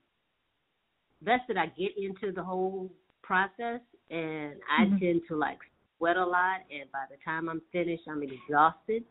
vested 1.23 1.57
I 1.57 1.67
get 1.67 1.97
into 1.97 2.33
the 2.33 2.43
whole 2.43 2.91
process, 3.23 3.81
and 4.13 4.61
I 4.69 4.85
Mhm. 4.85 5.01
tend 5.01 5.27
to 5.29 5.37
like 5.37 5.59
sweat 5.97 6.17
a 6.17 6.25
lot. 6.25 6.61
And 6.71 6.91
by 6.93 7.07
the 7.11 7.17
time 7.25 7.49
I'm 7.49 7.61
finished, 7.73 8.07
I'm 8.07 8.23
exhausted. 8.23 9.05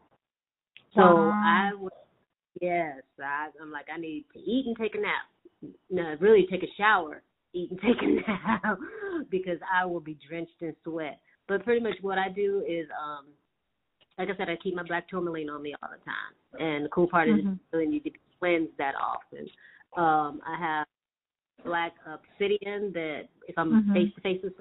So 0.93 1.01
Wow. 1.29 1.41
I 1.43 1.73
would 1.73 1.91
Yes, 2.59 3.01
I, 3.19 3.49
I'm 3.61 3.71
like 3.71 3.87
I 3.89 3.97
need 3.97 4.25
to 4.33 4.39
eat 4.39 4.67
and 4.67 4.77
take 4.77 4.93
a 4.95 4.99
nap. 4.99 5.25
No, 5.89 6.15
really 6.19 6.45
take 6.47 6.63
a 6.63 6.71
shower, 6.75 7.23
eat 7.53 7.71
and 7.71 7.79
take 7.81 8.01
a 8.01 8.07
nap 8.07 8.77
because 9.29 9.57
I 9.73 9.85
will 9.85 10.01
be 10.01 10.15
drenched 10.27 10.61
in 10.61 10.75
sweat. 10.83 11.19
But 11.47 11.63
pretty 11.63 11.81
much 11.81 11.95
what 12.01 12.17
I 12.17 12.29
do 12.29 12.63
is, 12.67 12.87
um, 13.01 13.27
like 14.17 14.29
I 14.29 14.37
said, 14.37 14.49
I 14.49 14.57
keep 14.57 14.75
my 14.75 14.83
black 14.83 15.07
tourmaline 15.07 15.49
on 15.49 15.61
me 15.61 15.73
all 15.81 15.89
the 15.89 16.03
time. 16.03 16.61
And 16.61 16.85
the 16.85 16.89
cool 16.89 17.07
part 17.07 17.29
mm-hmm. 17.29 17.39
is 17.39 17.45
you 17.45 17.59
really 17.71 17.91
need 17.91 18.03
to 18.03 18.11
cleanse 18.39 18.69
that 18.77 18.93
often. 18.95 19.47
Um, 19.97 20.41
I 20.45 20.57
have 20.59 20.87
black 21.63 21.93
obsidian 22.05 22.91
that 22.93 23.23
if 23.47 23.57
I'm 23.57 23.91
face 23.93 24.13
to 24.15 24.21
face 24.21 24.41
with 24.43 24.53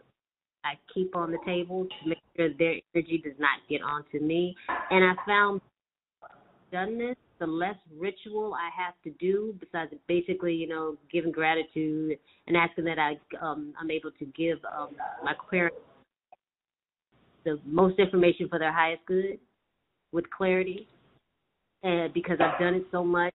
I 0.64 0.75
keep 0.92 1.16
on 1.16 1.31
the 1.31 1.38
table 1.46 1.85
to 1.85 2.09
make 2.09 2.18
sure 2.37 2.49
their 2.59 2.75
energy 2.94 3.20
does 3.23 3.38
not 3.38 3.61
get 3.68 3.83
onto 3.83 4.20
me. 4.20 4.55
And 4.90 5.05
I 5.05 5.14
found 5.27 5.61
done 6.70 6.99
this, 6.99 7.16
the 7.38 7.46
less 7.46 7.77
ritual 7.99 8.55
I 8.55 8.68
have 8.81 8.94
to 9.05 9.11
do, 9.18 9.55
besides 9.59 9.92
basically, 10.07 10.55
you 10.55 10.68
know, 10.68 10.96
giving 11.11 11.33
gratitude 11.33 12.18
and 12.46 12.57
asking 12.57 12.85
that 12.85 12.99
I 12.99 13.18
um 13.44 13.73
I'm 13.81 13.90
able 13.90 14.11
to 14.12 14.25
give 14.27 14.59
um 14.64 14.90
my 15.25 15.35
querent 15.35 15.75
the 17.44 17.59
most 17.64 17.99
information 17.99 18.49
for 18.49 18.59
their 18.59 18.73
highest 18.73 19.05
good 19.07 19.38
with 20.12 20.29
clarity. 20.31 20.87
And 21.83 22.12
because 22.12 22.38
I've 22.40 22.61
done 22.61 22.75
it 22.75 22.85
so 22.92 23.03
much, 23.03 23.33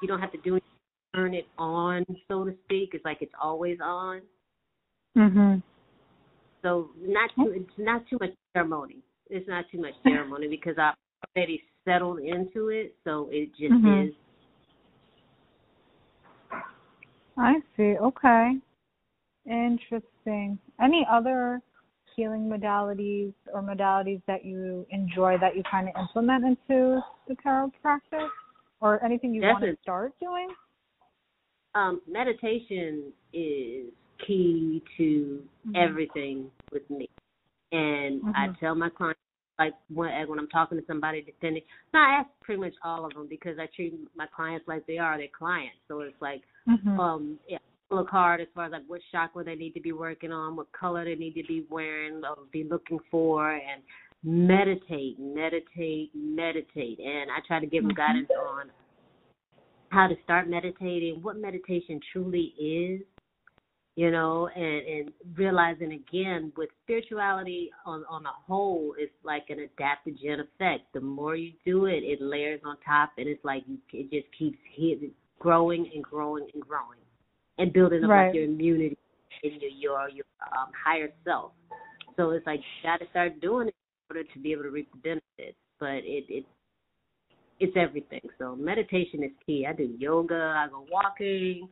you 0.00 0.08
don't 0.08 0.20
have 0.20 0.32
to 0.32 0.38
do 0.38 0.56
it 0.56 0.62
turn 1.14 1.34
it 1.34 1.46
on, 1.58 2.04
so 2.28 2.44
to 2.44 2.54
speak. 2.64 2.90
It's 2.92 3.04
like 3.04 3.18
it's 3.20 3.32
always 3.40 3.78
on. 3.80 4.22
Mhm. 5.16 5.62
So 6.64 6.90
not 6.98 7.30
too 7.36 7.52
it's 7.54 7.70
not 7.78 8.08
too 8.08 8.16
much 8.18 8.30
ceremony. 8.54 8.96
It's 9.28 9.46
not 9.46 9.66
too 9.70 9.80
much 9.80 9.92
ceremony 10.02 10.48
because 10.50 10.76
I've 10.78 10.94
already 11.36 11.62
settled 11.84 12.20
into 12.20 12.70
it, 12.70 12.96
so 13.04 13.28
it 13.30 13.50
just 13.50 13.72
mm-hmm. 13.72 14.08
is. 14.08 14.14
I 17.36 17.54
see. 17.76 17.96
Okay. 18.00 18.52
Interesting. 19.44 20.58
Any 20.82 21.06
other 21.10 21.60
healing 22.16 22.48
modalities 22.48 23.34
or 23.52 23.60
modalities 23.60 24.22
that 24.26 24.44
you 24.44 24.86
enjoy 24.90 25.36
that 25.40 25.56
you 25.56 25.62
kind 25.70 25.88
of 25.88 25.94
implement 26.00 26.44
into 26.44 27.00
the 27.28 27.34
tarot 27.42 27.72
practice, 27.82 28.30
or 28.80 29.04
anything 29.04 29.34
you 29.34 29.42
want 29.42 29.62
to 29.62 29.76
start 29.82 30.12
doing? 30.18 30.48
Um, 31.74 32.00
meditation 32.08 33.12
is 33.34 33.92
key 34.26 34.82
to 34.96 35.42
mm-hmm. 35.66 35.76
everything 35.76 36.50
with 36.72 36.88
me. 36.90 37.08
And 37.72 38.22
mm-hmm. 38.22 38.30
I 38.34 38.48
tell 38.60 38.74
my 38.74 38.88
clients, 38.90 39.20
like 39.58 39.74
when 39.92 40.10
when 40.28 40.38
I'm 40.38 40.48
talking 40.48 40.78
to 40.78 40.84
somebody 40.86 41.22
defending, 41.22 41.62
no, 41.92 42.00
I 42.00 42.20
ask 42.20 42.28
pretty 42.42 42.60
much 42.60 42.74
all 42.84 43.04
of 43.04 43.14
them 43.14 43.26
because 43.28 43.56
I 43.58 43.66
treat 43.74 43.94
my 44.16 44.26
clients 44.34 44.66
like 44.66 44.86
they 44.86 44.98
are 44.98 45.16
their 45.16 45.28
clients. 45.36 45.76
So 45.88 46.00
it's 46.00 46.20
like, 46.20 46.42
mm-hmm. 46.68 46.98
um, 46.98 47.38
yeah, 47.48 47.58
look 47.90 48.08
hard 48.08 48.40
as 48.40 48.48
far 48.54 48.66
as 48.66 48.72
like 48.72 48.82
what 48.88 49.00
chakra 49.12 49.44
they 49.44 49.54
need 49.54 49.72
to 49.74 49.80
be 49.80 49.92
working 49.92 50.32
on, 50.32 50.56
what 50.56 50.72
color 50.72 51.04
they 51.04 51.14
need 51.14 51.34
to 51.34 51.44
be 51.46 51.66
wearing, 51.70 52.22
or 52.24 52.36
be 52.52 52.64
looking 52.64 52.98
for, 53.10 53.52
and 53.52 53.82
meditate, 54.24 55.18
meditate, 55.20 56.10
meditate. 56.14 56.98
And 56.98 57.30
I 57.30 57.38
try 57.46 57.60
to 57.60 57.66
give 57.66 57.84
them 57.84 57.92
mm-hmm. 57.92 58.12
guidance 58.12 58.28
on 58.48 58.70
how 59.90 60.08
to 60.08 60.14
start 60.24 60.48
meditating, 60.48 61.20
what 61.22 61.36
meditation 61.36 62.00
truly 62.12 62.52
is, 62.58 63.02
you 63.96 64.10
know, 64.10 64.48
and 64.48 64.86
and 64.86 65.12
realizing 65.36 65.92
again 65.92 66.52
with 66.56 66.68
spirituality 66.82 67.70
on 67.86 68.04
on 68.10 68.26
a 68.26 68.32
whole, 68.46 68.94
it's 68.98 69.12
like 69.22 69.44
an 69.50 69.58
adaptogen 69.58 70.40
effect. 70.40 70.92
The 70.92 71.00
more 71.00 71.36
you 71.36 71.52
do 71.64 71.86
it, 71.86 72.02
it 72.02 72.20
layers 72.20 72.60
on 72.64 72.76
top, 72.84 73.12
and 73.18 73.28
it's 73.28 73.44
like 73.44 73.62
you, 73.66 73.78
it 73.92 74.10
just 74.10 74.26
keeps 74.36 74.58
hitting, 74.74 75.12
growing 75.38 75.88
and 75.94 76.02
growing 76.02 76.46
and 76.52 76.62
growing, 76.62 76.98
and 77.58 77.72
building 77.72 78.02
up 78.02 78.10
right. 78.10 78.34
your 78.34 78.44
immunity 78.44 78.98
in 79.44 79.60
your 79.60 79.70
your 79.70 80.08
your 80.08 80.24
um, 80.58 80.70
higher 80.84 81.10
self. 81.24 81.52
So 82.16 82.30
it's 82.30 82.46
like 82.46 82.58
you 82.60 82.90
got 82.90 82.98
to 82.98 83.06
start 83.10 83.40
doing 83.40 83.68
it 83.68 83.74
in 84.10 84.16
order 84.16 84.28
to 84.32 84.38
be 84.40 84.52
able 84.52 84.64
to 84.64 84.70
reap 84.70 84.90
the 84.92 84.98
benefits. 84.98 85.58
But 85.78 86.02
it 86.02 86.24
it 86.28 86.44
it's 87.60 87.76
everything. 87.76 88.22
So 88.38 88.56
meditation 88.56 89.22
is 89.22 89.30
key. 89.46 89.66
I 89.68 89.72
do 89.72 89.94
yoga. 89.98 90.34
I 90.34 90.68
go 90.68 90.84
walking. 90.90 91.68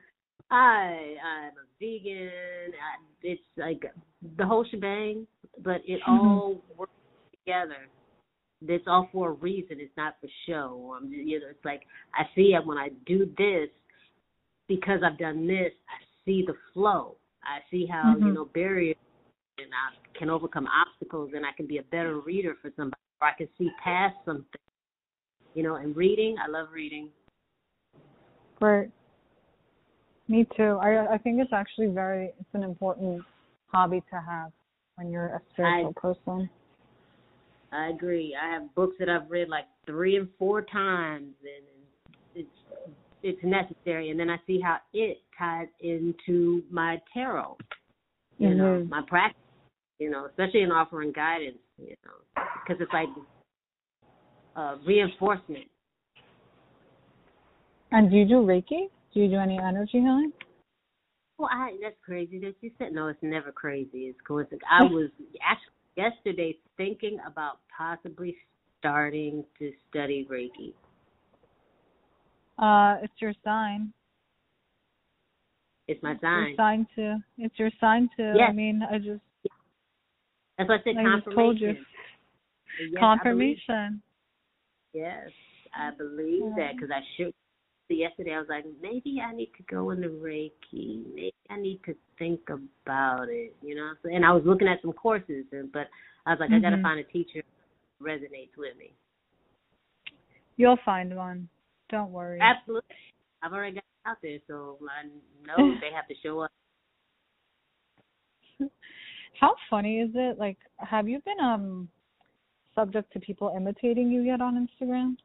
I 0.51 1.17
I'm 1.25 1.53
a 1.53 1.67
vegan. 1.81 2.29
I, 2.73 3.03
it's 3.23 3.43
like 3.57 3.85
the 4.37 4.47
whole 4.47 4.65
shebang, 4.71 5.27
but 5.63 5.81
it 5.87 6.01
mm-hmm. 6.09 6.11
all 6.11 6.63
works 6.77 6.93
together. 7.33 7.89
It's 8.65 8.85
all 8.87 9.09
for 9.13 9.31
a 9.31 9.33
reason. 9.33 9.79
It's 9.81 9.97
not 9.97 10.15
for 10.21 10.29
show. 10.47 10.97
I'm 10.97 11.13
you 11.13 11.41
know, 11.41 11.47
it's 11.51 11.65
like 11.65 11.83
I 12.15 12.25
see 12.35 12.55
it 12.55 12.65
when 12.65 12.79
I 12.79 12.91
do 13.07 13.31
this 13.37 13.69
because 14.69 15.01
I've 15.05 15.19
done 15.19 15.47
this. 15.47 15.73
I 15.89 15.99
see 16.25 16.45
the 16.47 16.55
flow. 16.73 17.17
I 17.45 17.59
see 17.71 17.87
how 17.87 18.15
mm-hmm. 18.15 18.27
you 18.27 18.33
know 18.33 18.45
barriers 18.55 18.97
and 19.59 19.69
I 19.73 20.19
can 20.19 20.31
overcome 20.31 20.67
obstacles, 20.67 21.33
and 21.35 21.45
I 21.45 21.51
can 21.57 21.67
be 21.67 21.79
a 21.79 21.83
better 21.85 22.21
reader 22.21 22.57
for 22.61 22.71
somebody, 22.77 23.01
or 23.21 23.29
I 23.29 23.33
can 23.37 23.49
see 23.59 23.69
past 23.83 24.17
something. 24.25 24.47
You 25.55 25.63
know, 25.63 25.75
and 25.77 25.95
reading. 25.95 26.37
I 26.43 26.49
love 26.49 26.69
reading. 26.73 27.11
Right. 28.61 28.91
Me 30.33 30.47
too. 30.57 30.79
I 30.81 31.13
I 31.13 31.19
think 31.19 31.43
it's 31.43 31.53
actually 31.53 31.89
very 31.89 32.33
it's 32.41 32.55
an 32.55 32.63
important 32.63 33.23
hobby 33.67 34.03
to 34.11 34.17
have 34.17 34.51
when 34.95 35.11
you're 35.11 35.27
a 35.27 35.43
spiritual 35.53 35.93
I, 35.95 36.01
person. 36.01 36.51
I 37.71 37.91
agree. 37.91 38.35
I 38.43 38.51
have 38.55 38.75
books 38.75 38.97
that 38.99 39.11
I've 39.11 39.31
read 39.31 39.51
like 39.51 39.67
three 39.85 40.17
and 40.17 40.27
four 40.39 40.63
times, 40.63 41.35
and 41.43 41.67
it's 42.35 42.49
it's 43.23 43.45
necessary. 43.45 44.09
And 44.09 44.19
then 44.19 44.31
I 44.31 44.37
see 44.47 44.59
how 44.59 44.79
it 44.95 45.19
ties 45.39 45.69
into 45.81 46.63
my 46.71 46.99
tarot, 47.13 47.59
you 48.39 48.49
mm-hmm. 48.49 48.57
know, 48.57 48.87
my 48.89 49.03
practice, 49.07 49.37
you 49.99 50.09
know, 50.09 50.25
especially 50.25 50.63
in 50.63 50.71
offering 50.71 51.13
guidance, 51.13 51.59
you 51.77 51.95
know, 52.07 52.43
because 52.65 52.81
it's 52.81 52.93
like 52.95 53.11
uh, 54.57 54.77
reinforcement. 54.87 55.67
And 57.91 58.11
do 58.11 58.17
you 58.17 58.25
do 58.25 58.37
Reiki? 58.37 58.89
Do 59.13 59.21
you 59.21 59.29
do 59.29 59.39
any 59.39 59.59
energy 59.59 60.01
healing? 60.01 60.33
Well, 61.39 61.49
I 61.53 61.77
that's 61.83 61.97
crazy 62.05 62.39
that 62.41 62.55
you 62.61 62.71
said 62.79 62.93
no. 62.93 63.09
It's 63.09 63.19
never 63.23 63.53
crazy. 63.53 64.07
It's 64.07 64.19
coincidence. 64.27 64.63
I 64.71 64.85
was 64.85 65.11
actually 65.45 65.73
yesterday 65.97 66.57
thinking 66.77 67.19
about 67.27 67.59
possibly 67.77 68.37
starting 68.79 69.45
to 69.59 69.73
study 69.91 70.27
Reiki. 70.31 70.73
Uh, 72.59 73.01
it's 73.03 73.13
your 73.19 73.35
sign. 73.45 73.93
It's 75.89 76.03
my 76.03 76.17
sign. 76.23 76.43
It's 76.43 76.49
your 76.49 76.57
sign 76.57 76.87
to. 76.97 77.25
It's 77.39 77.59
your 77.59 77.71
sign 77.81 78.09
to. 78.17 78.35
Yes. 78.37 78.49
I 78.49 78.53
mean, 78.53 78.83
I 78.91 78.99
just. 78.99 79.21
That's 80.59 80.69
what 80.69 80.81
I 80.81 80.85
said. 80.85 80.95
I 80.99 81.03
confirmation. 81.03 81.25
just 81.25 81.37
told 81.37 81.61
you. 81.61 81.75
Yes, 82.81 83.01
confirmation. 83.01 84.03
I 84.95 84.99
yes, 84.99 85.31
I 85.75 85.91
believe 85.97 86.43
yeah. 86.43 86.55
that 86.57 86.77
because 86.77 86.91
I 86.91 87.01
should 87.17 87.35
yesterday 87.89 88.35
I 88.35 88.39
was 88.39 88.49
like, 88.49 88.65
maybe 88.81 89.21
I 89.21 89.35
need 89.35 89.51
to 89.57 89.63
go 89.65 89.91
into 89.91 90.09
Reiki. 90.09 91.05
Maybe 91.15 91.35
I 91.51 91.59
need 91.59 91.81
to 91.87 91.95
think 92.19 92.41
about 92.49 93.29
it. 93.29 93.55
You 93.63 93.75
know, 93.75 93.93
and 94.05 94.25
I 94.25 94.33
was 94.33 94.43
looking 94.45 94.69
at 94.69 94.81
some 94.83 94.93
courses, 94.93 95.45
and 95.53 95.71
but 95.73 95.89
I 96.27 96.31
was 96.31 96.41
like, 96.41 96.51
mm-hmm. 96.51 96.65
I 96.65 96.71
got 96.71 96.77
to 96.77 96.83
find 96.83 97.01
a 97.01 97.05
teacher 97.05 97.43
who 97.99 98.07
resonates 98.07 98.57
with 98.57 98.77
me. 98.79 98.95
You'll 100.57 100.79
find 100.85 101.15
one. 101.17 101.49
Don't 101.91 102.13
worry. 102.13 102.39
Absolutely. 102.41 102.95
I've 103.43 103.53
already 103.53 103.75
got 103.75 103.79
it 103.79 104.09
out 104.09 104.17
there, 104.23 104.39
so 104.47 104.79
I 104.83 105.07
know 105.47 105.75
they 105.81 105.95
have 105.95 106.09
to 106.09 106.15
show 106.23 106.41
up. 106.41 106.53
How 109.41 109.55
funny 109.69 110.01
is 110.01 110.11
it? 110.15 110.39
Like, 110.39 110.59
have 110.79 111.09
you 111.09 111.21
been 111.25 111.41
um 111.45 111.89
subject 112.75 113.13
to 113.13 113.21
people 113.21 113.53
imitating 113.57 114.11
you 114.11 114.23
yet 114.23 114.41
on 114.41 114.67
Instagram? 114.67 115.17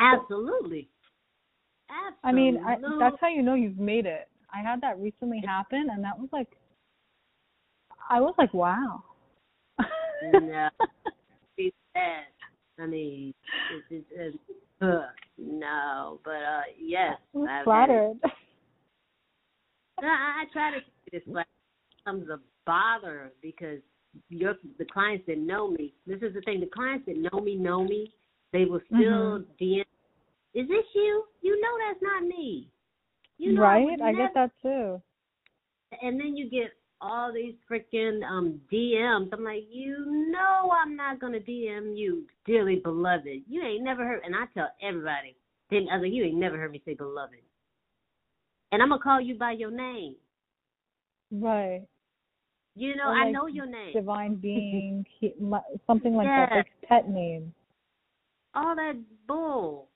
Absolutely. 0.00 0.88
Absolutely. 1.92 2.20
I 2.24 2.32
mean, 2.32 2.64
I, 2.64 2.76
that's 2.98 3.16
how 3.20 3.28
you 3.28 3.42
know 3.42 3.54
you've 3.54 3.78
made 3.78 4.06
it. 4.06 4.28
I 4.52 4.62
had 4.62 4.80
that 4.82 4.98
recently 4.98 5.42
happen, 5.46 5.88
and 5.90 6.02
that 6.04 6.18
was 6.18 6.28
like, 6.32 6.48
I 8.08 8.20
was 8.20 8.34
like, 8.38 8.52
wow. 8.54 9.02
no, 10.32 10.68
she 11.58 11.72
said. 11.92 12.82
I 12.82 12.86
mean, 12.86 13.34
it's, 13.90 14.06
it's, 14.10 14.36
uh, 14.80 15.06
no, 15.38 16.20
but 16.24 16.30
uh, 16.30 16.62
yes, 16.78 17.16
I'm 17.34 17.64
flattered. 17.64 18.14
no, 20.00 20.08
I, 20.08 20.42
I 20.42 20.44
try 20.52 20.70
to 20.70 20.78
this 21.10 21.22
flat. 21.30 21.46
Becomes 22.04 22.28
a 22.30 22.40
bother 22.66 23.30
because 23.42 23.78
your 24.28 24.54
the 24.78 24.84
clients 24.86 25.24
that 25.28 25.38
know 25.38 25.70
me. 25.70 25.94
This 26.06 26.20
is 26.22 26.34
the 26.34 26.40
thing: 26.40 26.58
the 26.58 26.66
clients 26.66 27.06
that 27.06 27.16
know 27.16 27.40
me 27.40 27.54
know 27.54 27.84
me. 27.84 28.12
They 28.52 28.64
will 28.64 28.80
still 28.88 28.98
mm-hmm. 28.98 29.64
DM 29.64 29.84
is 30.54 30.68
this 30.68 30.84
you? 30.94 31.24
You 31.40 31.60
know 31.60 31.68
that's 31.86 32.02
not 32.02 32.26
me. 32.26 32.68
You 33.38 33.52
know, 33.54 33.62
right? 33.62 34.00
I, 34.02 34.08
I 34.08 34.12
get 34.12 34.34
that 34.34 34.50
too. 34.62 35.00
And 36.00 36.18
then 36.18 36.36
you 36.36 36.48
get 36.48 36.72
all 37.00 37.32
these 37.32 37.54
freaking 37.70 38.22
um 38.24 38.60
DMs. 38.72 39.28
I'm 39.32 39.44
like, 39.44 39.64
you 39.70 40.30
know, 40.30 40.70
I'm 40.70 40.96
not 40.96 41.20
gonna 41.20 41.40
DM 41.40 41.96
you, 41.96 42.24
dearly 42.46 42.76
beloved. 42.76 43.42
You 43.48 43.62
ain't 43.62 43.82
never 43.82 44.06
heard, 44.06 44.22
and 44.24 44.34
I 44.34 44.44
tell 44.54 44.70
everybody. 44.82 45.36
Then 45.70 45.86
I 45.90 45.96
was 45.96 46.04
like, 46.04 46.12
you 46.12 46.24
ain't 46.24 46.36
never 46.36 46.56
heard 46.56 46.70
me 46.70 46.82
say 46.84 46.94
beloved, 46.94 47.40
and 48.70 48.82
I'm 48.82 48.90
gonna 48.90 49.02
call 49.02 49.20
you 49.20 49.36
by 49.36 49.52
your 49.52 49.70
name. 49.70 50.14
Right. 51.30 51.82
You 52.74 52.96
know, 52.96 53.08
Or 53.08 53.14
I 53.14 53.30
know 53.30 53.46
your 53.46 53.66
name. 53.66 53.92
Divine 53.92 54.34
being, 54.40 55.04
he, 55.18 55.34
my, 55.40 55.60
something 55.86 56.14
like 56.14 56.26
that, 56.26 56.50
like 56.52 56.66
pet 56.88 57.08
name. 57.08 57.52
all 58.54 58.74
that 58.74 58.94
bull, 59.26 59.88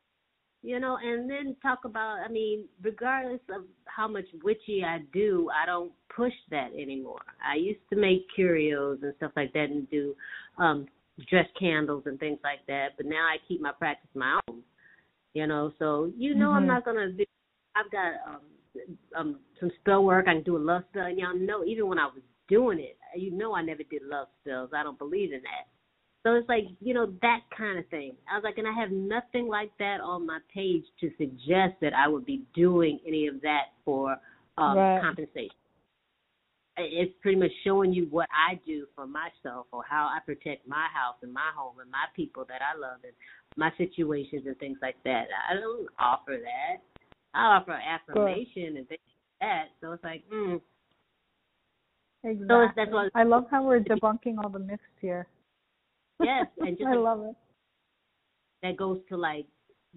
you 0.67 0.81
know, 0.81 0.99
and 1.01 1.31
then 1.31 1.55
talk 1.63 1.85
about, 1.85 2.19
I 2.27 2.29
mean, 2.29 2.65
regardless 2.83 3.39
of 3.55 3.63
how 3.85 4.09
much 4.09 4.25
witchy 4.43 4.83
I 4.85 4.99
do, 5.13 5.49
I 5.55 5.65
don't 5.65 5.93
push 6.15 6.33
that 6.51 6.71
anymore. 6.77 7.21
I 7.41 7.55
used 7.55 7.79
to 7.91 7.97
make 7.97 8.27
curios 8.35 8.99
and 9.03 9.15
stuff 9.19 9.31
like 9.37 9.53
that 9.53 9.71
and 9.71 9.89
do 9.91 10.17
um 10.59 10.87
dress 11.31 11.47
candles 11.59 12.03
and 12.07 12.19
things 12.19 12.41
like 12.43 12.67
that, 12.67 12.89
but 12.97 13.07
now 13.07 13.29
I 13.33 13.37
keep 13.47 13.61
my 13.61 13.71
practice 13.71 14.11
my 14.15 14.41
own. 14.49 14.63
You 15.35 15.47
know, 15.47 15.73
so 15.79 16.11
you 16.17 16.35
know 16.35 16.51
I'm 16.51 16.65
Mhm. 16.65 16.67
not 16.67 16.85
gonna 16.85 17.13
do 17.13 17.25
I've 17.77 17.91
got 17.93 18.15
um 18.27 18.41
um 19.15 19.41
some 19.61 19.71
spell 19.81 20.03
work, 20.03 20.27
I 20.27 20.35
can 20.35 20.43
do 20.43 20.57
a 20.57 20.59
love 20.59 20.83
spell 20.91 21.07
and 21.07 21.17
y'all 21.17 21.39
know 21.39 21.65
even 21.65 21.87
when 21.87 22.01
I 22.01 22.07
was 22.07 22.23
doing 22.49 22.81
it, 22.81 22.99
you 23.15 23.31
know 23.31 23.55
I 23.55 23.63
never 23.63 23.85
did 23.85 24.03
love 24.03 24.27
spells. 24.41 24.71
I 24.75 24.83
don't 24.83 24.99
believe 24.99 25.33
in 25.33 25.43
that. 25.43 25.69
So 26.27 26.35
it's 26.35 26.49
like, 26.49 26.65
you 26.81 26.93
know, 26.93 27.13
that 27.23 27.43
kind 27.57 27.79
of 27.79 27.87
thing. 27.87 28.17
I 28.29 28.35
was 28.35 28.43
like, 28.43 28.59
and 28.59 28.67
I 28.67 28.73
have 28.73 28.91
nothing 28.91 29.47
like 29.47 29.71
that 29.79 30.01
on 30.03 30.27
my 30.27 30.41
page 30.53 30.83
to 31.01 31.09
suggest 31.19 31.75
that 31.81 31.95
I 31.95 32.09
would 32.09 32.27
be 32.27 32.43
doing 32.53 32.99
any 33.07 33.29
of 33.29 33.41
that 33.43 33.67
for 33.85 34.17
um, 34.59 34.77
Right. 34.77 35.01
compensation. 35.01 35.55
It's 36.79 37.15
pretty 37.23 37.39
much 37.39 37.53
showing 37.63 37.93
you 37.93 38.09
what 38.11 38.29
I 38.35 38.59
do 38.67 38.87
for 38.97 39.07
myself 39.07 39.69
or 39.73 39.85
how 39.89 40.07
I 40.07 40.19
protect 40.27 40.67
my 40.67 40.89
house 40.93 41.15
and 41.23 41.33
my 41.33 41.53
home 41.55 41.79
and 41.79 41.89
my 41.93 42.07
people 42.17 42.45
that 42.49 42.61
I 42.61 42.77
love 42.77 42.99
and 43.05 43.13
my 43.57 43.71
situations 43.79 44.43
and 44.47 44.59
things 44.59 44.79
like 44.83 44.97
that. 45.05 45.27
I 45.49 45.55
don't 45.55 45.87
offer 46.01 46.39
that. 46.43 46.83
I 47.35 47.57
offer 47.57 47.71
affirmation 47.71 48.79
and 48.79 48.89
things 48.89 49.01
like 49.07 49.49
that. 49.49 49.65
So 49.81 49.93
it's 49.93 50.03
like, 50.03 50.25
mm. 50.29 50.61
Exactly. 52.25 52.47
So 52.49 52.63
it's, 52.63 52.73
that's 52.75 52.91
what 52.91 53.13
I 53.15 53.23
love 53.23 53.45
how 53.49 53.63
we're 53.63 53.79
debunking 53.85 54.43
all 54.43 54.51
the 54.51 54.59
myths 54.59 54.83
here. 55.01 55.29
Yes, 56.23 56.47
and 56.59 56.77
just 56.79 56.89
I 56.89 56.95
love 56.95 57.23
it. 57.23 57.37
that 58.63 58.77
goes 58.77 59.01
to 59.09 59.17
like 59.17 59.47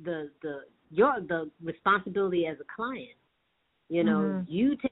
the 0.03 0.29
the 0.41 0.61
your 0.91 1.21
the 1.21 1.49
responsibility 1.63 2.45
as 2.47 2.57
a 2.59 2.65
client. 2.75 3.17
You 3.89 4.03
know, 4.03 4.21
Mhm. 4.21 4.45
you 4.47 4.75
take 4.75 4.91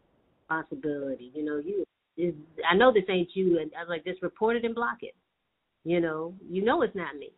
responsibility. 0.50 1.32
You 1.36 1.44
know, 1.46 1.58
you 1.58 1.86
is 2.18 2.34
I 2.68 2.76
know 2.76 2.92
this 2.92 3.04
ain't 3.10 3.36
you, 3.36 3.60
and 3.60 3.72
I 3.76 3.82
was 3.82 3.90
like, 3.90 4.04
just 4.06 4.22
report 4.22 4.56
it 4.56 4.66
and 4.66 4.74
block 4.76 5.04
it. 5.04 5.16
You 5.84 6.02
know, 6.02 6.34
you 6.50 6.64
know 6.64 6.82
it's 6.82 6.96
not 6.96 7.16
me. 7.16 7.32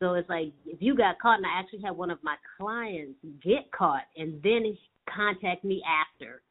So 0.00 0.14
it's 0.14 0.28
like 0.28 0.52
if 0.66 0.82
you 0.82 0.94
got 0.96 1.18
caught, 1.20 1.38
and 1.38 1.46
I 1.46 1.58
actually 1.58 1.80
had 1.82 1.96
one 1.96 2.10
of 2.10 2.22
my 2.22 2.36
clients 2.58 3.18
get 3.42 3.70
caught, 3.72 4.02
and 4.16 4.42
then 4.42 4.76
contact 5.08 5.64
me 5.64 5.82
after. 5.86 6.42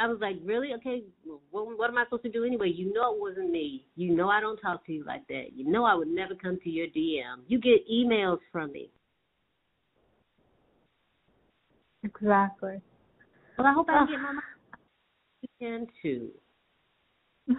I 0.00 0.06
was 0.06 0.18
like, 0.18 0.36
really? 0.42 0.72
Okay, 0.78 1.02
what, 1.50 1.78
what 1.78 1.90
am 1.90 1.98
I 1.98 2.04
supposed 2.04 2.22
to 2.22 2.30
do 2.30 2.44
anyway? 2.44 2.72
You 2.74 2.90
know 2.90 3.12
it 3.14 3.20
wasn't 3.20 3.50
me. 3.50 3.84
You 3.96 4.16
know 4.16 4.30
I 4.30 4.40
don't 4.40 4.56
talk 4.56 4.86
to 4.86 4.92
you 4.92 5.04
like 5.04 5.26
that. 5.28 5.48
You 5.54 5.70
know 5.70 5.84
I 5.84 5.94
would 5.94 6.08
never 6.08 6.34
come 6.34 6.58
to 6.64 6.70
your 6.70 6.86
DM. 6.86 7.42
You 7.48 7.60
get 7.60 7.86
emails 7.86 8.38
from 8.50 8.72
me. 8.72 8.88
Exactly. 12.02 12.80
Well, 13.58 13.66
I 13.66 13.74
hope 13.74 13.88
I 13.90 14.06
get 14.06 14.18
my 14.20 14.40
can 15.60 15.86
too. 16.02 16.30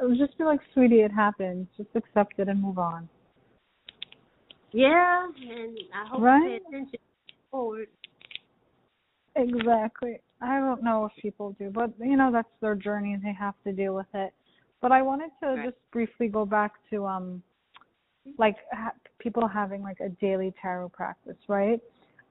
It 0.00 0.08
would 0.08 0.18
just 0.18 0.36
be 0.36 0.42
like, 0.42 0.58
sweetie, 0.74 1.02
it 1.02 1.12
happened. 1.12 1.68
Just 1.76 1.90
accept 1.94 2.32
it 2.38 2.48
and 2.48 2.60
move 2.60 2.76
on. 2.76 3.08
Yeah, 4.72 5.26
and 5.26 5.78
I 5.94 6.08
hope 6.08 6.20
Right? 6.20 6.42
you 6.42 6.48
pay 6.48 6.76
attention 6.76 6.98
forward. 7.50 7.88
Exactly. 9.36 10.18
I 10.42 10.58
don't 10.58 10.82
know 10.82 11.04
if 11.06 11.12
people 11.22 11.54
do, 11.58 11.70
but 11.70 11.92
you 11.98 12.16
know 12.16 12.30
that's 12.32 12.48
their 12.60 12.74
journey. 12.74 13.16
They 13.22 13.32
have 13.32 13.54
to 13.64 13.72
deal 13.72 13.94
with 13.94 14.06
it. 14.14 14.32
But 14.80 14.90
I 14.90 15.00
wanted 15.02 15.30
to 15.42 15.62
just 15.64 15.76
briefly 15.92 16.26
go 16.28 16.44
back 16.44 16.72
to 16.90 17.06
um, 17.06 17.42
like 18.38 18.56
ha- 18.72 18.94
people 19.20 19.46
having 19.46 19.82
like 19.82 20.00
a 20.00 20.08
daily 20.20 20.52
tarot 20.60 20.88
practice, 20.88 21.36
right? 21.48 21.80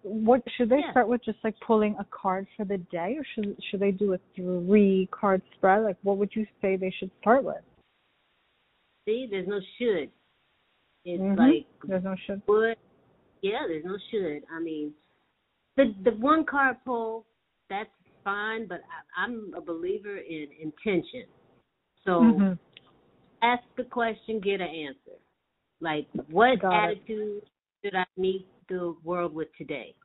What 0.03 0.41
should 0.57 0.69
they 0.69 0.79
Yeah. 0.79 0.91
start 0.91 1.07
with? 1.07 1.23
Just 1.23 1.37
like 1.43 1.57
pulling 1.61 1.95
a 1.99 2.05
card 2.05 2.47
for 2.57 2.65
the 2.65 2.79
day, 2.79 3.17
or 3.17 3.23
should 3.33 3.55
should 3.69 3.79
they 3.79 3.91
do 3.91 4.13
a 4.13 4.17
three 4.35 5.07
card 5.11 5.41
spread? 5.55 5.83
Like, 5.83 5.97
what 6.01 6.17
would 6.17 6.35
you 6.35 6.45
say 6.61 6.75
they 6.75 6.91
should 6.91 7.11
start 7.21 7.43
with? 7.43 7.63
See, 9.05 9.27
there's 9.29 9.47
no 9.47 9.59
should. 9.77 10.11
It's 11.05 11.21
Mhm. 11.21 11.37
like 11.37 11.65
There's 11.83 12.03
no 12.03 12.15
should. 12.15 12.41
would. 12.47 12.77
Yeah, 13.41 13.65
there's 13.67 13.85
no 13.85 13.97
should. 14.09 14.43
I 14.51 14.59
mean, 14.59 14.93
the 15.75 15.95
the 16.03 16.11
one 16.11 16.43
card 16.45 16.77
pull, 16.83 17.25
that's 17.69 17.89
fine, 18.23 18.67
but 18.67 18.81
I, 19.17 19.23
I'm 19.23 19.53
a 19.55 19.61
believer 19.61 20.17
in 20.17 20.47
intention. 20.61 21.25
So 22.05 22.21
Mhm. 22.21 22.59
ask 23.41 23.63
the 23.75 23.83
question, 23.83 24.39
get 24.39 24.61
an 24.61 24.67
answer. 24.67 25.17
Like, 25.79 26.07
what 26.29 26.59
Got 26.59 26.91
it. 26.91 26.97
attitude 26.99 27.43
should 27.83 27.95
I 27.95 28.05
meet 28.17 28.47
the 28.69 28.95
world 29.03 29.33
with 29.33 29.53
today? 29.57 29.95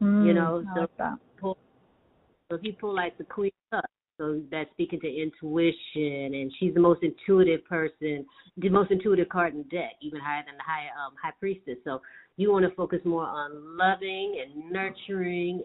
Mm, 0.00 0.34
know, 0.34 0.66
so- 0.74 0.80
like 0.80 0.96
that. 0.96 1.18
So 1.40 2.56
if 2.56 2.64
you 2.64 2.74
pull 2.74 2.94
like 2.94 3.16
the 3.16 3.24
Queen 3.24 3.50
of 3.72 3.82
so 4.18 4.42
that's 4.50 4.70
speaking 4.72 5.00
to 5.00 5.08
intuition, 5.08 6.34
and 6.34 6.52
she's 6.60 6.74
the 6.74 6.80
most 6.80 7.02
intuitive 7.02 7.64
person, 7.64 8.26
the 8.58 8.68
most 8.68 8.90
intuitive 8.90 9.28
card 9.30 9.54
in 9.54 9.58
the 9.60 9.64
deck, 9.64 9.92
even 10.02 10.20
higher 10.20 10.44
than 10.46 10.56
the 10.56 10.62
high 10.62 10.86
um, 11.02 11.14
High 11.20 11.32
Priestess. 11.40 11.78
So 11.82 12.02
you 12.36 12.52
want 12.52 12.68
to 12.68 12.74
focus 12.74 13.00
more 13.04 13.24
on 13.26 13.76
loving 13.78 14.40
and 14.44 14.70
nurturing, 14.70 15.62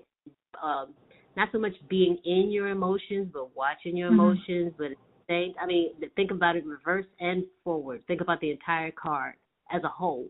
um, 0.63 0.93
not 1.38 1.50
so 1.52 1.60
much 1.60 1.76
being 1.88 2.17
in 2.26 2.52
your 2.52 2.67
emotions, 2.69 3.30
but 3.32 3.56
watching 3.56 3.95
your 3.95 4.10
Mhm. 4.10 4.13
emotions. 4.13 4.73
But 4.78 4.91
at 4.91 4.97
the 4.97 5.23
same, 5.28 5.54
I 5.62 5.65
mean, 5.65 5.93
think 6.15 6.32
about 6.32 6.56
it 6.58 6.65
reverse 6.65 7.06
and 7.19 7.45
forward. 7.63 8.04
Think 8.08 8.21
about 8.21 8.41
the 8.41 8.52
entire 8.52 8.91
card 8.91 9.36
as 9.69 9.84
a 9.84 9.88
whole. 9.88 10.28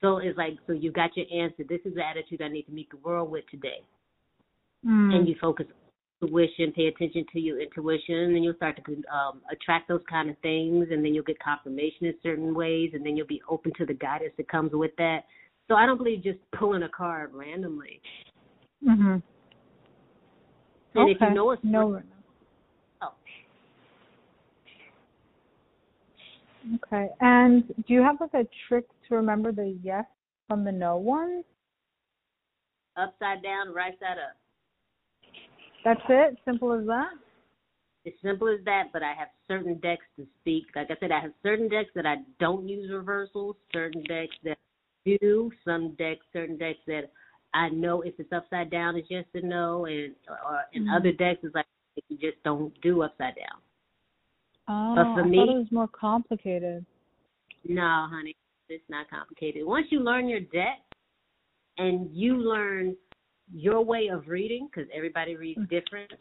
So 0.00 0.16
it's 0.16 0.38
like, 0.38 0.58
so 0.66 0.72
you 0.72 0.90
got 0.90 1.16
your 1.16 1.26
answer. 1.30 1.62
This 1.62 1.84
is 1.84 1.94
the 1.94 2.04
attitude 2.04 2.40
I 2.40 2.48
need 2.48 2.62
to 2.64 2.72
meet 2.72 2.90
the 2.90 2.96
world 2.96 3.30
with 3.30 3.46
today 3.50 3.84
Mm. 4.86 5.14
and 5.14 5.28
you 5.28 5.34
focus 5.40 5.66
on 5.68 6.28
intuition, 6.28 6.72
pay 6.72 6.86
attention 6.86 7.24
to 7.32 7.40
your 7.40 7.60
intuition, 7.60 8.14
and 8.14 8.34
then 8.34 8.42
you'll 8.42 8.54
start 8.54 8.78
to 8.84 9.02
um, 9.14 9.40
attract 9.50 9.88
those 9.88 10.02
kind 10.08 10.30
of 10.30 10.38
things, 10.38 10.88
and 10.90 11.04
then 11.04 11.14
you'll 11.14 11.24
get 11.24 11.38
confirmation 11.38 12.06
in 12.06 12.14
certain 12.22 12.54
ways, 12.54 12.90
and 12.94 13.04
then 13.04 13.16
you'll 13.16 13.26
be 13.26 13.42
open 13.48 13.72
to 13.76 13.86
the 13.86 13.94
guidance 13.94 14.32
that 14.36 14.48
comes 14.48 14.72
with 14.72 14.94
that. 14.96 15.24
So 15.68 15.74
I 15.74 15.86
don't 15.86 15.98
believe 15.98 16.22
just 16.22 16.38
pulling 16.52 16.82
a 16.82 16.88
card 16.88 17.32
randomly. 17.32 18.00
Mhm. 18.82 19.22
And 20.94 21.04
okay. 21.04 21.12
if 21.12 21.20
you 21.20 21.34
know 21.34 21.50
it's 21.52 21.62
no. 21.64 22.02
oh, 23.02 23.12
Okay. 26.84 27.08
And 27.20 27.66
do 27.68 27.94
you 27.94 28.02
have 28.02 28.16
like 28.20 28.34
a 28.34 28.48
trick 28.68 28.86
to 29.08 29.14
remember 29.14 29.52
the 29.52 29.76
yes 29.82 30.04
from 30.48 30.64
the 30.64 30.72
no 30.72 30.96
ones? 30.96 31.44
upside 32.96 33.42
down, 33.42 33.72
right 33.74 33.98
side 33.98 34.18
up. 34.18 34.36
That's 35.84 36.00
it? 36.08 36.38
Simple 36.44 36.72
as 36.72 36.86
that? 36.86 37.10
It's 38.04 38.20
simple 38.22 38.48
as 38.48 38.64
that, 38.64 38.88
but 38.92 39.02
I 39.02 39.12
have 39.12 39.28
certain 39.46 39.78
decks 39.78 40.04
to 40.16 40.26
speak. 40.40 40.64
Like 40.74 40.90
I 40.90 40.96
said, 41.00 41.12
I 41.12 41.20
have 41.20 41.32
certain 41.42 41.68
decks 41.68 41.90
that 41.94 42.06
I 42.06 42.16
don't 42.38 42.68
use 42.68 42.90
reversals, 42.90 43.56
certain 43.72 44.02
decks 44.04 44.36
that 44.44 44.58
do, 45.04 45.50
some 45.64 45.94
decks, 45.98 46.24
certain 46.32 46.56
decks 46.56 46.80
that 46.86 47.10
I 47.54 47.68
know 47.70 48.02
if 48.02 48.14
it's 48.18 48.32
upside 48.32 48.70
down, 48.70 48.96
it's 48.96 49.08
yes 49.10 49.24
or 49.34 49.40
no, 49.40 49.86
and 49.86 50.14
or 50.28 50.64
in 50.72 50.84
Mhm. 50.84 50.96
other 50.96 51.12
decks, 51.12 51.40
it's 51.42 51.54
like 51.54 51.66
you 52.08 52.16
just 52.18 52.42
don't 52.44 52.78
do 52.80 53.02
upside 53.02 53.34
down. 53.34 53.60
Oh, 54.68 54.94
But 54.94 55.14
for 55.14 55.22
I 55.22 55.28
me- 55.28 55.36
thought 55.38 55.48
it 55.48 55.58
was 55.58 55.72
more 55.72 55.88
complicated. 55.88 56.86
No, 57.64 58.06
honey, 58.08 58.36
it's 58.68 58.88
not 58.88 59.08
complicated. 59.10 59.66
Once 59.66 59.90
you 59.90 60.00
learn 60.00 60.28
your 60.28 60.40
deck 60.40 60.80
and 61.78 62.08
you 62.14 62.36
learn 62.36 62.96
your 63.52 63.82
way 63.84 64.08
of 64.08 64.28
reading, 64.28 64.66
because 64.66 64.88
everybody 64.92 65.34
reads 65.36 65.60
different, 65.68 66.12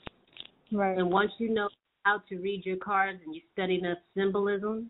Right. 0.71 0.97
and 0.97 1.11
once 1.11 1.31
you 1.39 1.49
know 1.49 1.69
how 2.05 2.19
to 2.19 2.37
read 2.39 2.65
your 2.65 2.77
cards 2.77 3.21
and 3.23 3.35
you 3.35 3.41
study 3.53 3.75
enough 3.77 3.99
symbolism, 4.15 4.89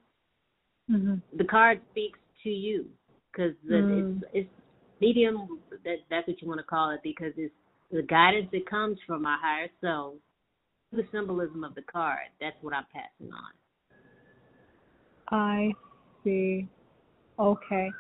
Mhm. 0.89 1.21
the 1.33 1.43
card 1.43 1.81
speaks 1.91 2.19
to 2.43 2.49
you 2.49 2.89
because 3.31 3.55
Mm. 3.65 4.21
it's 4.23 4.33
it's 4.33 4.53
medium. 5.01 5.59
That 5.83 5.97
that's 6.09 6.27
what 6.27 6.41
you 6.41 6.47
want 6.47 6.59
to 6.59 6.65
call 6.65 6.91
it 6.91 7.01
because 7.03 7.33
it's 7.37 7.53
the 7.91 8.01
guidance 8.03 8.47
that 8.51 8.69
comes 8.69 8.97
from 9.07 9.25
our 9.25 9.37
higher 9.39 9.69
self. 9.81 10.15
The 10.91 11.03
symbolism 11.11 11.63
of 11.63 11.75
the 11.75 11.83
card. 11.83 12.17
That's 12.41 12.55
what 12.61 12.73
I'm 12.73 12.85
passing 12.91 13.31
on. 13.31 13.51
I 15.29 15.71
see. 16.23 16.67
Okay. 17.37 17.91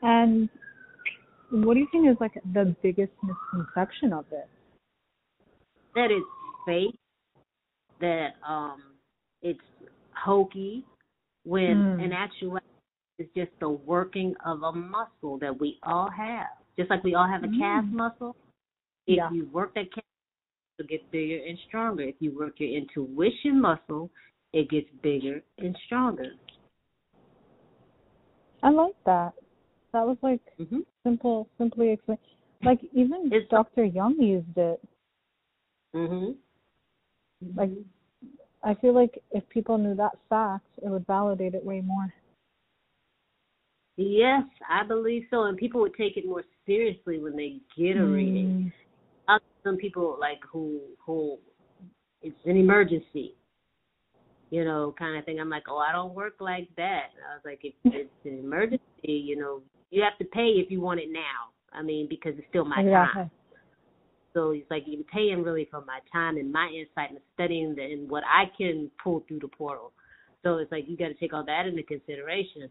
And 0.00 0.48
what 1.50 1.74
do 1.74 1.80
you 1.80 1.88
think 1.92 2.08
is 2.08 2.16
like 2.20 2.32
the 2.54 2.74
biggest 2.82 3.12
misconception 3.22 4.14
of 4.14 4.24
it? 4.32 4.48
That 5.94 6.10
is 6.10 6.22
fake. 6.66 6.98
that 8.00 8.30
um 8.48 8.82
it's 9.42 9.60
hokey 10.14 10.84
when 11.44 11.76
Mm. 11.76 12.04
in 12.04 12.12
actuality 12.12 12.66
it's 13.18 13.32
just 13.34 13.50
the 13.60 13.68
working 13.68 14.34
of 14.44 14.62
a 14.62 14.72
muscle 14.72 15.38
that 15.38 15.58
we 15.60 15.78
all 15.82 16.10
have. 16.10 16.48
Just 16.76 16.90
like 16.90 17.04
we 17.04 17.14
all 17.14 17.28
have 17.28 17.44
a 17.44 17.48
calf 17.58 17.84
Mm. 17.84 17.92
muscle. 17.92 18.36
If 19.06 19.16
Yeah. 19.16 19.30
you 19.30 19.46
work 19.46 19.74
that 19.74 19.92
calf 19.92 20.04
it'll 20.78 20.88
get 20.88 21.08
bigger 21.10 21.44
and 21.44 21.58
stronger. 21.68 22.02
If 22.04 22.16
you 22.20 22.36
work 22.36 22.58
your 22.58 22.70
intuition 22.70 23.60
muscle, 23.60 24.10
it 24.52 24.68
gets 24.70 24.88
bigger 25.02 25.42
and 25.58 25.76
stronger. 25.86 26.34
I 28.62 28.70
like 28.70 28.94
that. 29.04 29.34
That 29.92 30.06
was 30.06 30.16
like 30.22 30.40
hmm 30.56 30.80
simple, 31.02 31.48
simply 31.58 31.90
explained. 31.90 32.20
Like 32.62 32.82
even 32.92 33.26
It's- 33.26 33.48
Dr. 33.50 33.84
Jung 33.84 34.20
used 34.20 34.56
it. 34.56 34.80
Mhm. 35.94 36.36
Like 37.54 37.70
I 38.62 38.74
feel 38.74 38.92
like 38.92 39.22
if 39.32 39.46
people 39.48 39.76
knew 39.76 39.94
that 39.96 40.16
fact, 40.28 40.66
it 40.80 40.88
would 40.88 41.06
validate 41.06 41.54
it 41.54 41.64
way 41.64 41.80
more. 41.80 42.12
Yes, 44.08 44.42
I 44.68 44.86
believe 44.86 45.24
so. 45.30 45.44
And 45.44 45.56
people 45.56 45.80
would 45.80 45.94
take 45.94 46.16
it 46.16 46.26
more 46.26 46.42
seriously 46.66 47.18
when 47.18 47.36
they 47.36 47.60
get 47.76 47.96
a 47.96 48.04
reading. 48.04 48.72
Mm. 49.28 49.38
Some 49.64 49.76
people 49.76 50.16
like 50.20 50.40
who 50.50 50.80
who 51.06 51.38
it's 52.20 52.36
an 52.44 52.56
emergency, 52.56 53.34
you 54.50 54.64
know, 54.64 54.94
kind 54.98 55.16
of 55.16 55.24
thing. 55.24 55.38
I'm 55.38 55.50
like, 55.50 55.64
oh, 55.68 55.78
I 55.78 55.92
don't 55.92 56.14
work 56.14 56.34
like 56.40 56.68
that. 56.76 57.10
I 57.30 57.34
was 57.34 57.42
like, 57.44 57.60
if 57.62 57.74
it's 57.84 58.10
an 58.24 58.40
emergency, 58.40 58.82
you 59.02 59.36
know, 59.36 59.62
you 59.90 60.02
have 60.02 60.18
to 60.18 60.24
pay 60.24 60.48
if 60.56 60.70
you 60.70 60.80
want 60.80 61.00
it 61.00 61.08
now. 61.12 61.52
I 61.72 61.82
mean, 61.82 62.06
because 62.08 62.34
it's 62.36 62.48
still 62.48 62.64
my 62.64 62.80
Exactly. 62.80 63.22
time. 63.22 63.30
So 64.34 64.50
it's 64.50 64.70
like 64.70 64.84
you're 64.86 65.04
paying 65.04 65.42
really 65.42 65.68
for 65.70 65.84
my 65.84 66.00
time 66.10 66.36
and 66.38 66.50
my 66.50 66.68
insight 66.68 67.10
and 67.10 67.20
studying 67.34 67.74
the, 67.74 67.82
and 67.82 68.10
what 68.10 68.24
I 68.24 68.44
can 68.56 68.90
pull 69.02 69.22
through 69.28 69.40
the 69.40 69.48
portal. 69.48 69.92
So 70.42 70.56
it's 70.56 70.72
like 70.72 70.84
you 70.88 70.96
got 70.96 71.08
to 71.08 71.14
take 71.14 71.32
all 71.32 71.44
that 71.44 71.66
into 71.66 71.82
consideration. 71.82 72.70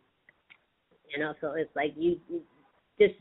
You 1.14 1.20
know, 1.20 1.34
so 1.42 1.54
it's 1.58 1.76
like 1.76 1.94
you, 1.96 2.20
you 2.30 2.42
just 3.00 3.16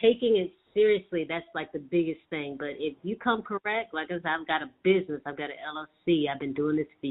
taking 0.00 0.36
it 0.36 0.52
seriously. 0.74 1.24
That's 1.28 1.46
like 1.54 1.72
the 1.72 1.78
biggest 1.78 2.20
thing. 2.30 2.56
But 2.58 2.70
if 2.78 2.96
you 3.02 3.16
come 3.16 3.42
correct, 3.42 3.94
like 3.94 4.08
I 4.10 4.16
said, 4.16 4.26
I've 4.26 4.46
got 4.46 4.62
a 4.62 4.70
business, 4.82 5.20
I've 5.24 5.36
got 5.36 5.50
an 5.50 5.56
LLC. 6.08 6.24
I've 6.28 6.40
been 6.40 6.54
doing 6.54 6.76
this 6.76 6.86
for 7.00 7.10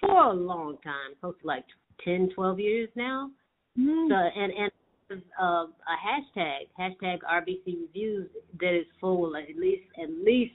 for 0.00 0.24
a 0.24 0.32
long 0.32 0.78
time, 0.82 1.14
close 1.20 1.34
to 1.42 1.46
like 1.46 1.64
ten, 2.04 2.30
twelve 2.34 2.58
years 2.58 2.88
now. 2.94 3.30
Mm. 3.78 4.08
So 4.08 4.14
and 4.14 4.52
and 4.52 4.72
uh, 5.40 5.44
a 5.44 5.96
hashtag 6.38 6.68
hashtag 6.78 7.18
RBC 7.30 7.80
reviews 7.82 8.28
that 8.60 8.74
is 8.74 8.86
full 9.00 9.26
of 9.26 9.42
at 9.42 9.56
least 9.56 9.82
at 10.02 10.10
least 10.10 10.54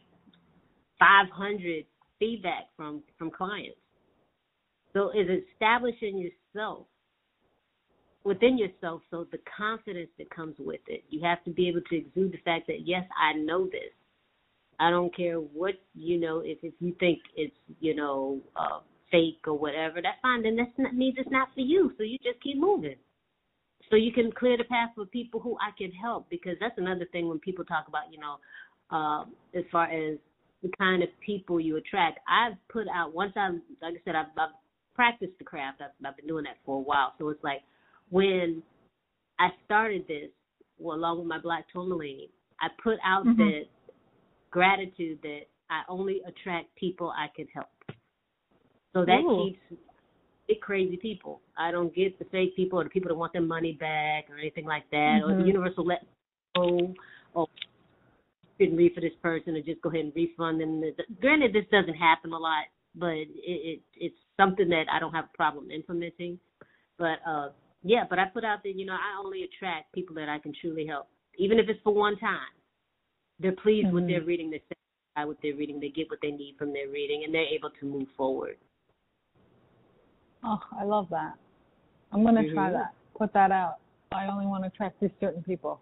500 0.99 1.85
feedback 2.19 2.63
from 2.75 3.03
from 3.17 3.31
clients. 3.31 3.77
So 4.93 5.11
it's 5.13 5.45
establishing 5.53 6.17
yourself 6.17 6.87
within 8.27 8.57
yourself. 8.57 9.01
So 9.09 9.25
the 9.31 9.39
confidence 9.57 10.09
that 10.17 10.29
comes 10.29 10.55
with 10.59 10.81
it, 10.87 11.03
you 11.09 11.21
have 11.23 11.43
to 11.45 11.51
be 11.51 11.67
able 11.67 11.81
to 11.89 11.95
exude 11.95 12.33
the 12.33 12.41
fact 12.45 12.67
that 12.67 12.85
yes, 12.85 13.03
I 13.17 13.37
know 13.37 13.65
this. 13.65 13.93
I 14.79 14.91
don't 14.91 15.15
care 15.15 15.37
what 15.37 15.73
you 15.95 16.19
know. 16.19 16.39
If 16.39 16.59
if 16.61 16.73
you 16.79 16.95
think 16.99 17.19
it's 17.35 17.55
you 17.79 17.95
know 17.95 18.39
uh, 18.55 18.79
fake 19.11 19.41
or 19.47 19.57
whatever, 19.57 20.01
that's 20.01 20.21
fine. 20.21 20.43
Then 20.43 20.55
that's 20.55 20.77
not 20.77 20.93
means 20.93 21.15
it's 21.17 21.31
not 21.31 21.49
for 21.55 21.61
you. 21.61 21.91
So 21.97 22.03
you 22.03 22.17
just 22.19 22.41
keep 22.43 22.57
moving 22.57 22.95
so 23.89 23.95
you 23.95 24.11
can 24.11 24.31
clear 24.31 24.57
the 24.57 24.63
path 24.65 24.89
for 24.95 25.05
people 25.05 25.39
who 25.39 25.57
I 25.57 25.71
can 25.77 25.91
help 25.91 26.29
because 26.29 26.55
that's 26.59 26.77
another 26.77 27.07
thing 27.11 27.27
when 27.27 27.39
people 27.39 27.65
talk 27.65 27.87
about 27.87 28.11
you 28.11 28.19
know 28.19 28.95
um, 28.95 29.33
as 29.55 29.63
far 29.71 29.85
as 29.85 30.17
the 30.63 30.69
kind 30.77 31.03
of 31.03 31.09
people 31.25 31.59
you 31.59 31.77
attract. 31.77 32.19
I've 32.27 32.57
put 32.69 32.87
out 32.93 33.13
once 33.13 33.33
I 33.35 33.49
like 33.81 33.95
I 33.95 34.01
said 34.05 34.15
I've, 34.15 34.27
I've 34.37 34.55
practiced 34.95 35.37
the 35.39 35.45
craft. 35.45 35.81
I've, 35.81 36.05
I've 36.05 36.17
been 36.17 36.27
doing 36.27 36.43
that 36.45 36.57
for 36.65 36.77
a 36.77 36.81
while. 36.81 37.13
So 37.17 37.29
it's 37.29 37.43
like 37.43 37.61
when 38.09 38.61
I 39.39 39.49
started 39.65 40.07
this 40.07 40.29
well, 40.79 40.97
along 40.97 41.19
with 41.19 41.27
my 41.27 41.39
black 41.39 41.65
tourmaline, 41.73 42.29
I 42.61 42.67
put 42.81 42.99
out 43.03 43.25
Mhm. 43.25 43.37
that 43.37 43.65
gratitude 44.51 45.21
that 45.23 45.47
I 45.69 45.83
only 45.89 46.21
attract 46.25 46.73
people 46.75 47.11
I 47.11 47.27
can 47.35 47.47
help. 47.47 47.69
So 48.93 49.05
that 49.05 49.21
Ooh. 49.21 49.45
keeps 49.45 49.59
big 50.47 50.61
crazy 50.61 50.97
people. 50.97 51.41
I 51.57 51.71
don't 51.71 51.93
get 51.93 52.17
the 52.19 52.25
fake 52.25 52.55
people 52.55 52.79
or 52.79 52.83
the 52.83 52.89
people 52.89 53.09
that 53.09 53.15
want 53.15 53.33
their 53.33 53.41
money 53.41 53.73
back 53.73 54.29
or 54.29 54.37
anything 54.37 54.65
like 54.65 54.89
that. 54.91 55.21
Or 55.23 55.35
the 55.35 55.43
Mhm. 55.43 55.47
universal 55.47 55.83
let 55.83 56.05
go 56.55 56.95
or 57.33 57.47
didn't 58.57 58.77
read 58.77 58.93
for 58.93 59.01
this 59.01 59.15
person 59.21 59.55
or 59.55 59.61
just 59.61 59.81
go 59.81 59.89
ahead 59.89 60.05
and 60.05 60.15
refund 60.15 60.61
them. 60.61 60.83
Granted, 61.19 61.53
this 61.53 61.67
doesn't 61.69 61.93
happen 61.95 62.33
a 62.33 62.37
lot, 62.37 62.65
but 62.95 63.13
it, 63.13 63.29
it 63.35 63.81
it's 63.95 64.19
something 64.37 64.69
that 64.69 64.89
I 64.89 64.99
don't 64.99 65.13
have 65.13 65.25
a 65.25 65.37
problem 65.37 65.69
implementing. 65.69 66.39
But 66.97 67.19
uh 67.27 67.49
yeah, 67.83 68.03
but 68.09 68.19
I 68.19 68.25
put 68.25 68.43
out 68.43 68.63
that 68.63 68.75
you 68.75 68.85
know 68.85 68.93
I 68.93 69.19
only 69.23 69.43
attract 69.43 69.93
people 69.93 70.15
that 70.15 70.29
I 70.29 70.39
can 70.39 70.53
truly 70.61 70.85
help, 70.85 71.07
even 71.37 71.59
if 71.59 71.69
it's 71.69 71.81
for 71.83 71.93
one 71.93 72.17
time. 72.17 72.53
They're 73.39 73.51
pleased 73.51 73.93
with 73.93 74.05
Mhm. 74.05 74.07
their 74.07 74.21
reading, 74.23 74.49
they're 74.49 74.59
satisfied 74.61 75.27
with 75.27 75.39
their 75.41 75.55
reading, 75.55 75.79
they 75.79 75.89
get 75.89 76.09
what 76.09 76.19
they 76.21 76.31
need 76.31 76.57
from 76.57 76.73
their 76.73 76.89
reading, 76.89 77.23
and 77.23 77.33
they're 77.33 77.45
able 77.45 77.69
to 77.69 77.85
move 77.85 78.09
forward. 78.17 78.57
Oh, 80.43 80.59
I 80.71 80.83
love 80.83 81.09
that. 81.09 81.37
I'm 82.11 82.23
gonna 82.23 82.43
try 82.53 82.69
Mhm. 82.69 82.73
that. 82.73 82.93
Put 83.13 83.33
that 83.33 83.51
out. 83.51 83.79
I 84.11 84.27
only 84.27 84.45
want 84.45 84.63
to 84.63 84.67
attract 84.67 84.99
these 84.99 85.11
certain 85.19 85.43
people. 85.43 85.79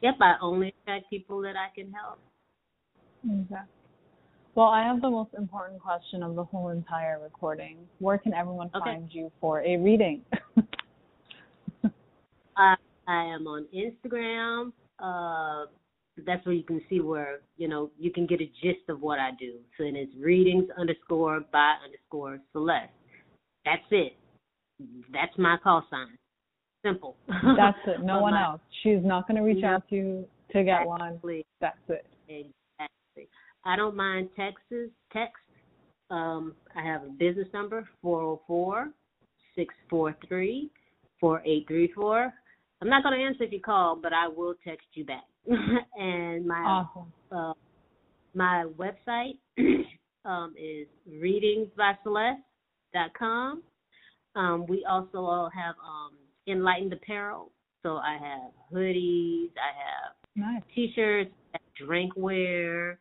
Yep, 0.00 0.16
I 0.20 0.36
only 0.40 0.68
attract 0.68 1.08
people 1.10 1.40
that 1.42 1.56
I 1.56 1.68
can 1.70 1.92
help. 1.92 2.18
Okay. 3.24 3.62
Well, 4.54 4.68
I 4.68 4.82
have 4.82 5.00
the 5.00 5.10
most 5.10 5.32
important 5.34 5.80
question 5.80 6.22
of 6.22 6.34
the 6.34 6.44
whole 6.44 6.68
entire 6.68 7.18
recording. 7.20 7.88
Where 8.00 8.18
can 8.18 8.34
everyone 8.34 8.70
Okay. 8.74 8.84
find 8.84 9.14
you 9.14 9.30
for 9.40 9.62
a 9.62 9.76
reading? 9.78 10.24
I 12.56 12.74
I 13.06 13.24
am 13.24 13.46
on 13.46 13.66
Instagram. 13.74 14.72
Uh, 14.98 15.66
that's 16.26 16.44
where 16.44 16.54
you 16.54 16.62
can 16.62 16.80
see 16.88 17.00
where 17.00 17.40
you 17.56 17.68
know 17.68 17.90
you 17.98 18.10
can 18.10 18.26
get 18.26 18.40
a 18.40 18.50
gist 18.62 18.88
of 18.88 19.00
what 19.00 19.18
I 19.18 19.30
do. 19.38 19.54
So 19.78 19.84
and 19.84 19.96
it's 19.96 20.12
readings 20.18 20.68
underscore 20.78 21.40
by 21.52 21.74
underscore 21.84 22.38
Celeste. 22.52 22.90
That's 23.64 23.82
it. 23.90 24.16
That's 25.12 25.36
my 25.38 25.56
call 25.62 25.84
sign. 25.90 26.18
Simple. 26.84 27.16
That's 27.28 27.78
it. 27.86 28.02
No 28.02 28.20
one 28.22 28.34
my- 28.34 28.44
else. 28.44 28.60
She's 28.82 28.98
not 29.02 29.26
going 29.28 29.36
to 29.36 29.42
reach 29.42 29.62
No. 29.62 29.68
out 29.74 29.88
to 29.90 29.94
you 29.96 30.26
to 30.52 30.64
get 30.64 30.84
one. 30.86 31.00
Exactly. 31.00 31.46
That's 31.60 31.76
it. 31.88 32.06
Exactly. 32.28 33.28
I 33.64 33.76
don't 33.76 33.96
mind 33.96 34.28
texts. 34.36 34.90
Text. 35.12 35.34
Um, 36.10 36.54
I 36.76 36.82
have 36.82 37.04
a 37.04 37.08
business 37.10 37.46
number 37.54 37.88
four 38.02 38.18
zero 38.20 38.40
four 38.46 38.88
six 39.54 39.72
four 39.88 40.14
three 40.28 40.70
four 41.20 41.40
eight 41.46 41.64
three 41.68 41.90
four. 41.94 42.32
I'm 42.82 42.88
not 42.88 43.04
going 43.04 43.16
to 43.18 43.24
answer 43.24 43.44
if 43.44 43.52
you 43.52 43.60
call, 43.60 43.94
but 43.94 44.12
I 44.12 44.26
will 44.26 44.54
text 44.66 44.88
you 44.94 45.04
back. 45.04 45.22
and 45.46 46.44
my 46.44 46.56
Awesome. 46.56 47.12
uh, 47.30 47.52
my 48.34 48.64
website 48.76 49.38
um, 50.24 50.52
is 50.60 50.88
readingsbyceleste.com. 51.08 53.62
Um, 54.34 54.66
we 54.68 54.84
also 54.90 55.18
all 55.18 55.48
have 55.54 55.76
um, 55.86 56.14
enlightened 56.48 56.92
apparel. 56.92 57.52
So 57.84 57.98
I 57.98 58.18
have 58.20 58.50
hoodies, 58.72 59.50
I 59.56 59.70
have 59.78 60.14
Nice. 60.34 60.62
t-shirts, 60.74 61.30
drinkware. 61.80 62.96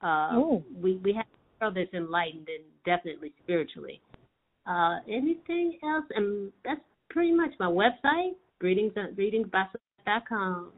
Uh, 0.00 0.36
Ooh. 0.36 0.62
we 0.80 0.98
we 0.98 1.12
have 1.14 1.26
apparel 1.56 1.74
that's 1.74 1.92
enlightened 1.94 2.48
and 2.48 2.62
definitely 2.84 3.32
spiritually. 3.42 4.00
Uh, 4.66 4.98
anything 5.08 5.78
else? 5.82 6.04
And 6.14 6.52
that's 6.64 6.80
pretty 7.10 7.32
much 7.32 7.50
my 7.58 7.66
website, 7.66 8.36
readings 8.60 8.92
readingsbyceleste.com. 8.94 10.72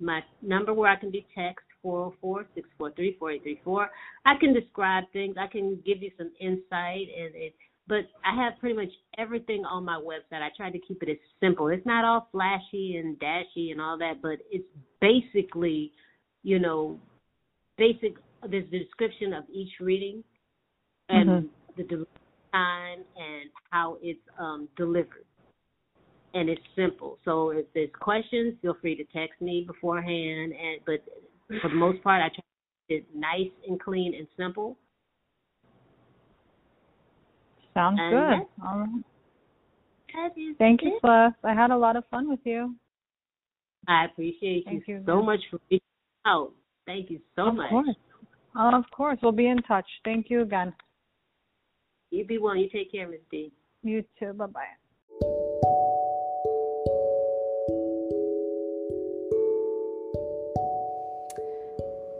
My 0.00 0.20
number 0.42 0.74
where 0.74 0.90
I 0.90 0.96
can 0.96 1.10
be 1.10 1.26
text 1.34 1.64
four 1.82 2.10
zero 2.10 2.14
four 2.20 2.46
six 2.54 2.68
four 2.76 2.90
three 2.92 3.16
four 3.18 3.30
eight 3.30 3.42
three 3.42 3.60
four. 3.64 3.90
I 4.24 4.34
can 4.38 4.52
describe 4.52 5.04
things. 5.12 5.36
I 5.38 5.46
can 5.46 5.78
give 5.86 6.02
you 6.02 6.10
some 6.18 6.30
insight 6.40 7.08
and 7.16 7.34
it. 7.34 7.54
But 7.88 8.08
I 8.24 8.34
have 8.34 8.58
pretty 8.58 8.74
much 8.74 8.92
everything 9.16 9.64
on 9.64 9.84
my 9.84 9.94
website. 10.00 10.42
I 10.42 10.48
try 10.56 10.70
to 10.70 10.78
keep 10.78 11.02
it 11.04 11.08
as 11.08 11.16
simple. 11.40 11.68
It's 11.68 11.86
not 11.86 12.04
all 12.04 12.28
flashy 12.32 12.96
and 12.96 13.18
dashy 13.20 13.70
and 13.70 13.80
all 13.80 13.96
that, 13.98 14.20
but 14.20 14.38
it's 14.50 14.66
basically, 15.00 15.92
you 16.42 16.58
know, 16.58 16.98
basic. 17.78 18.16
There's 18.48 18.68
the 18.70 18.80
description 18.80 19.32
of 19.32 19.44
each 19.52 19.70
reading 19.80 20.24
and 21.08 21.28
Mhm. 21.28 21.48
the 21.76 22.06
time 22.52 23.04
and 23.16 23.50
how 23.70 23.98
it's 24.02 24.20
um, 24.38 24.68
delivered. 24.76 25.24
And 26.36 26.50
it's 26.50 26.60
simple. 26.76 27.18
So 27.24 27.48
if 27.48 27.64
there's 27.72 27.88
questions, 27.98 28.54
feel 28.60 28.76
free 28.82 28.94
to 28.94 29.04
text 29.04 29.40
me 29.40 29.64
beforehand. 29.66 30.52
And 30.52 30.80
but 30.84 31.02
for 31.62 31.70
the 31.70 31.74
most 31.74 32.02
part, 32.04 32.20
I 32.20 32.28
try 32.28 32.34
to 32.34 32.42
keep 32.88 33.04
it 33.04 33.06
nice 33.16 33.50
and 33.66 33.80
clean 33.80 34.14
and 34.14 34.26
simple. 34.36 34.76
Sounds 37.72 37.98
And 37.98 38.10
good. 38.10 38.66
All 38.66 38.80
right. 38.80 39.04
Thank 40.58 40.82
you. 40.82 40.98
Celeste. 41.00 41.36
I 41.42 41.54
had 41.54 41.70
a 41.70 41.76
lot 41.76 41.96
of 41.96 42.04
fun 42.10 42.28
with 42.28 42.40
you. 42.44 42.74
I 43.88 44.04
appreciate 44.04 44.64
Thank 44.66 44.86
you 44.88 44.96
you. 44.96 45.02
so 45.06 45.22
much 45.22 45.40
for 45.50 45.58
reaching 45.70 45.86
out. 46.26 46.52
Thank 46.84 47.10
you 47.10 47.20
so 47.34 47.48
of 47.48 47.54
much. 47.54 47.70
course. 47.70 47.96
Of 48.54 48.84
course. 48.94 49.18
We'll 49.22 49.32
be 49.32 49.48
in 49.48 49.62
touch. 49.62 49.86
Thank 50.04 50.28
you 50.28 50.42
again. 50.42 50.74
You 52.10 52.26
be 52.26 52.36
well. 52.36 52.56
You 52.56 52.68
take 52.68 52.92
care, 52.92 53.08
Miss 53.08 53.20
D. 53.30 53.52
You 53.82 54.04
too. 54.18 54.34
Bye 54.34 54.46
bye. 54.46 55.92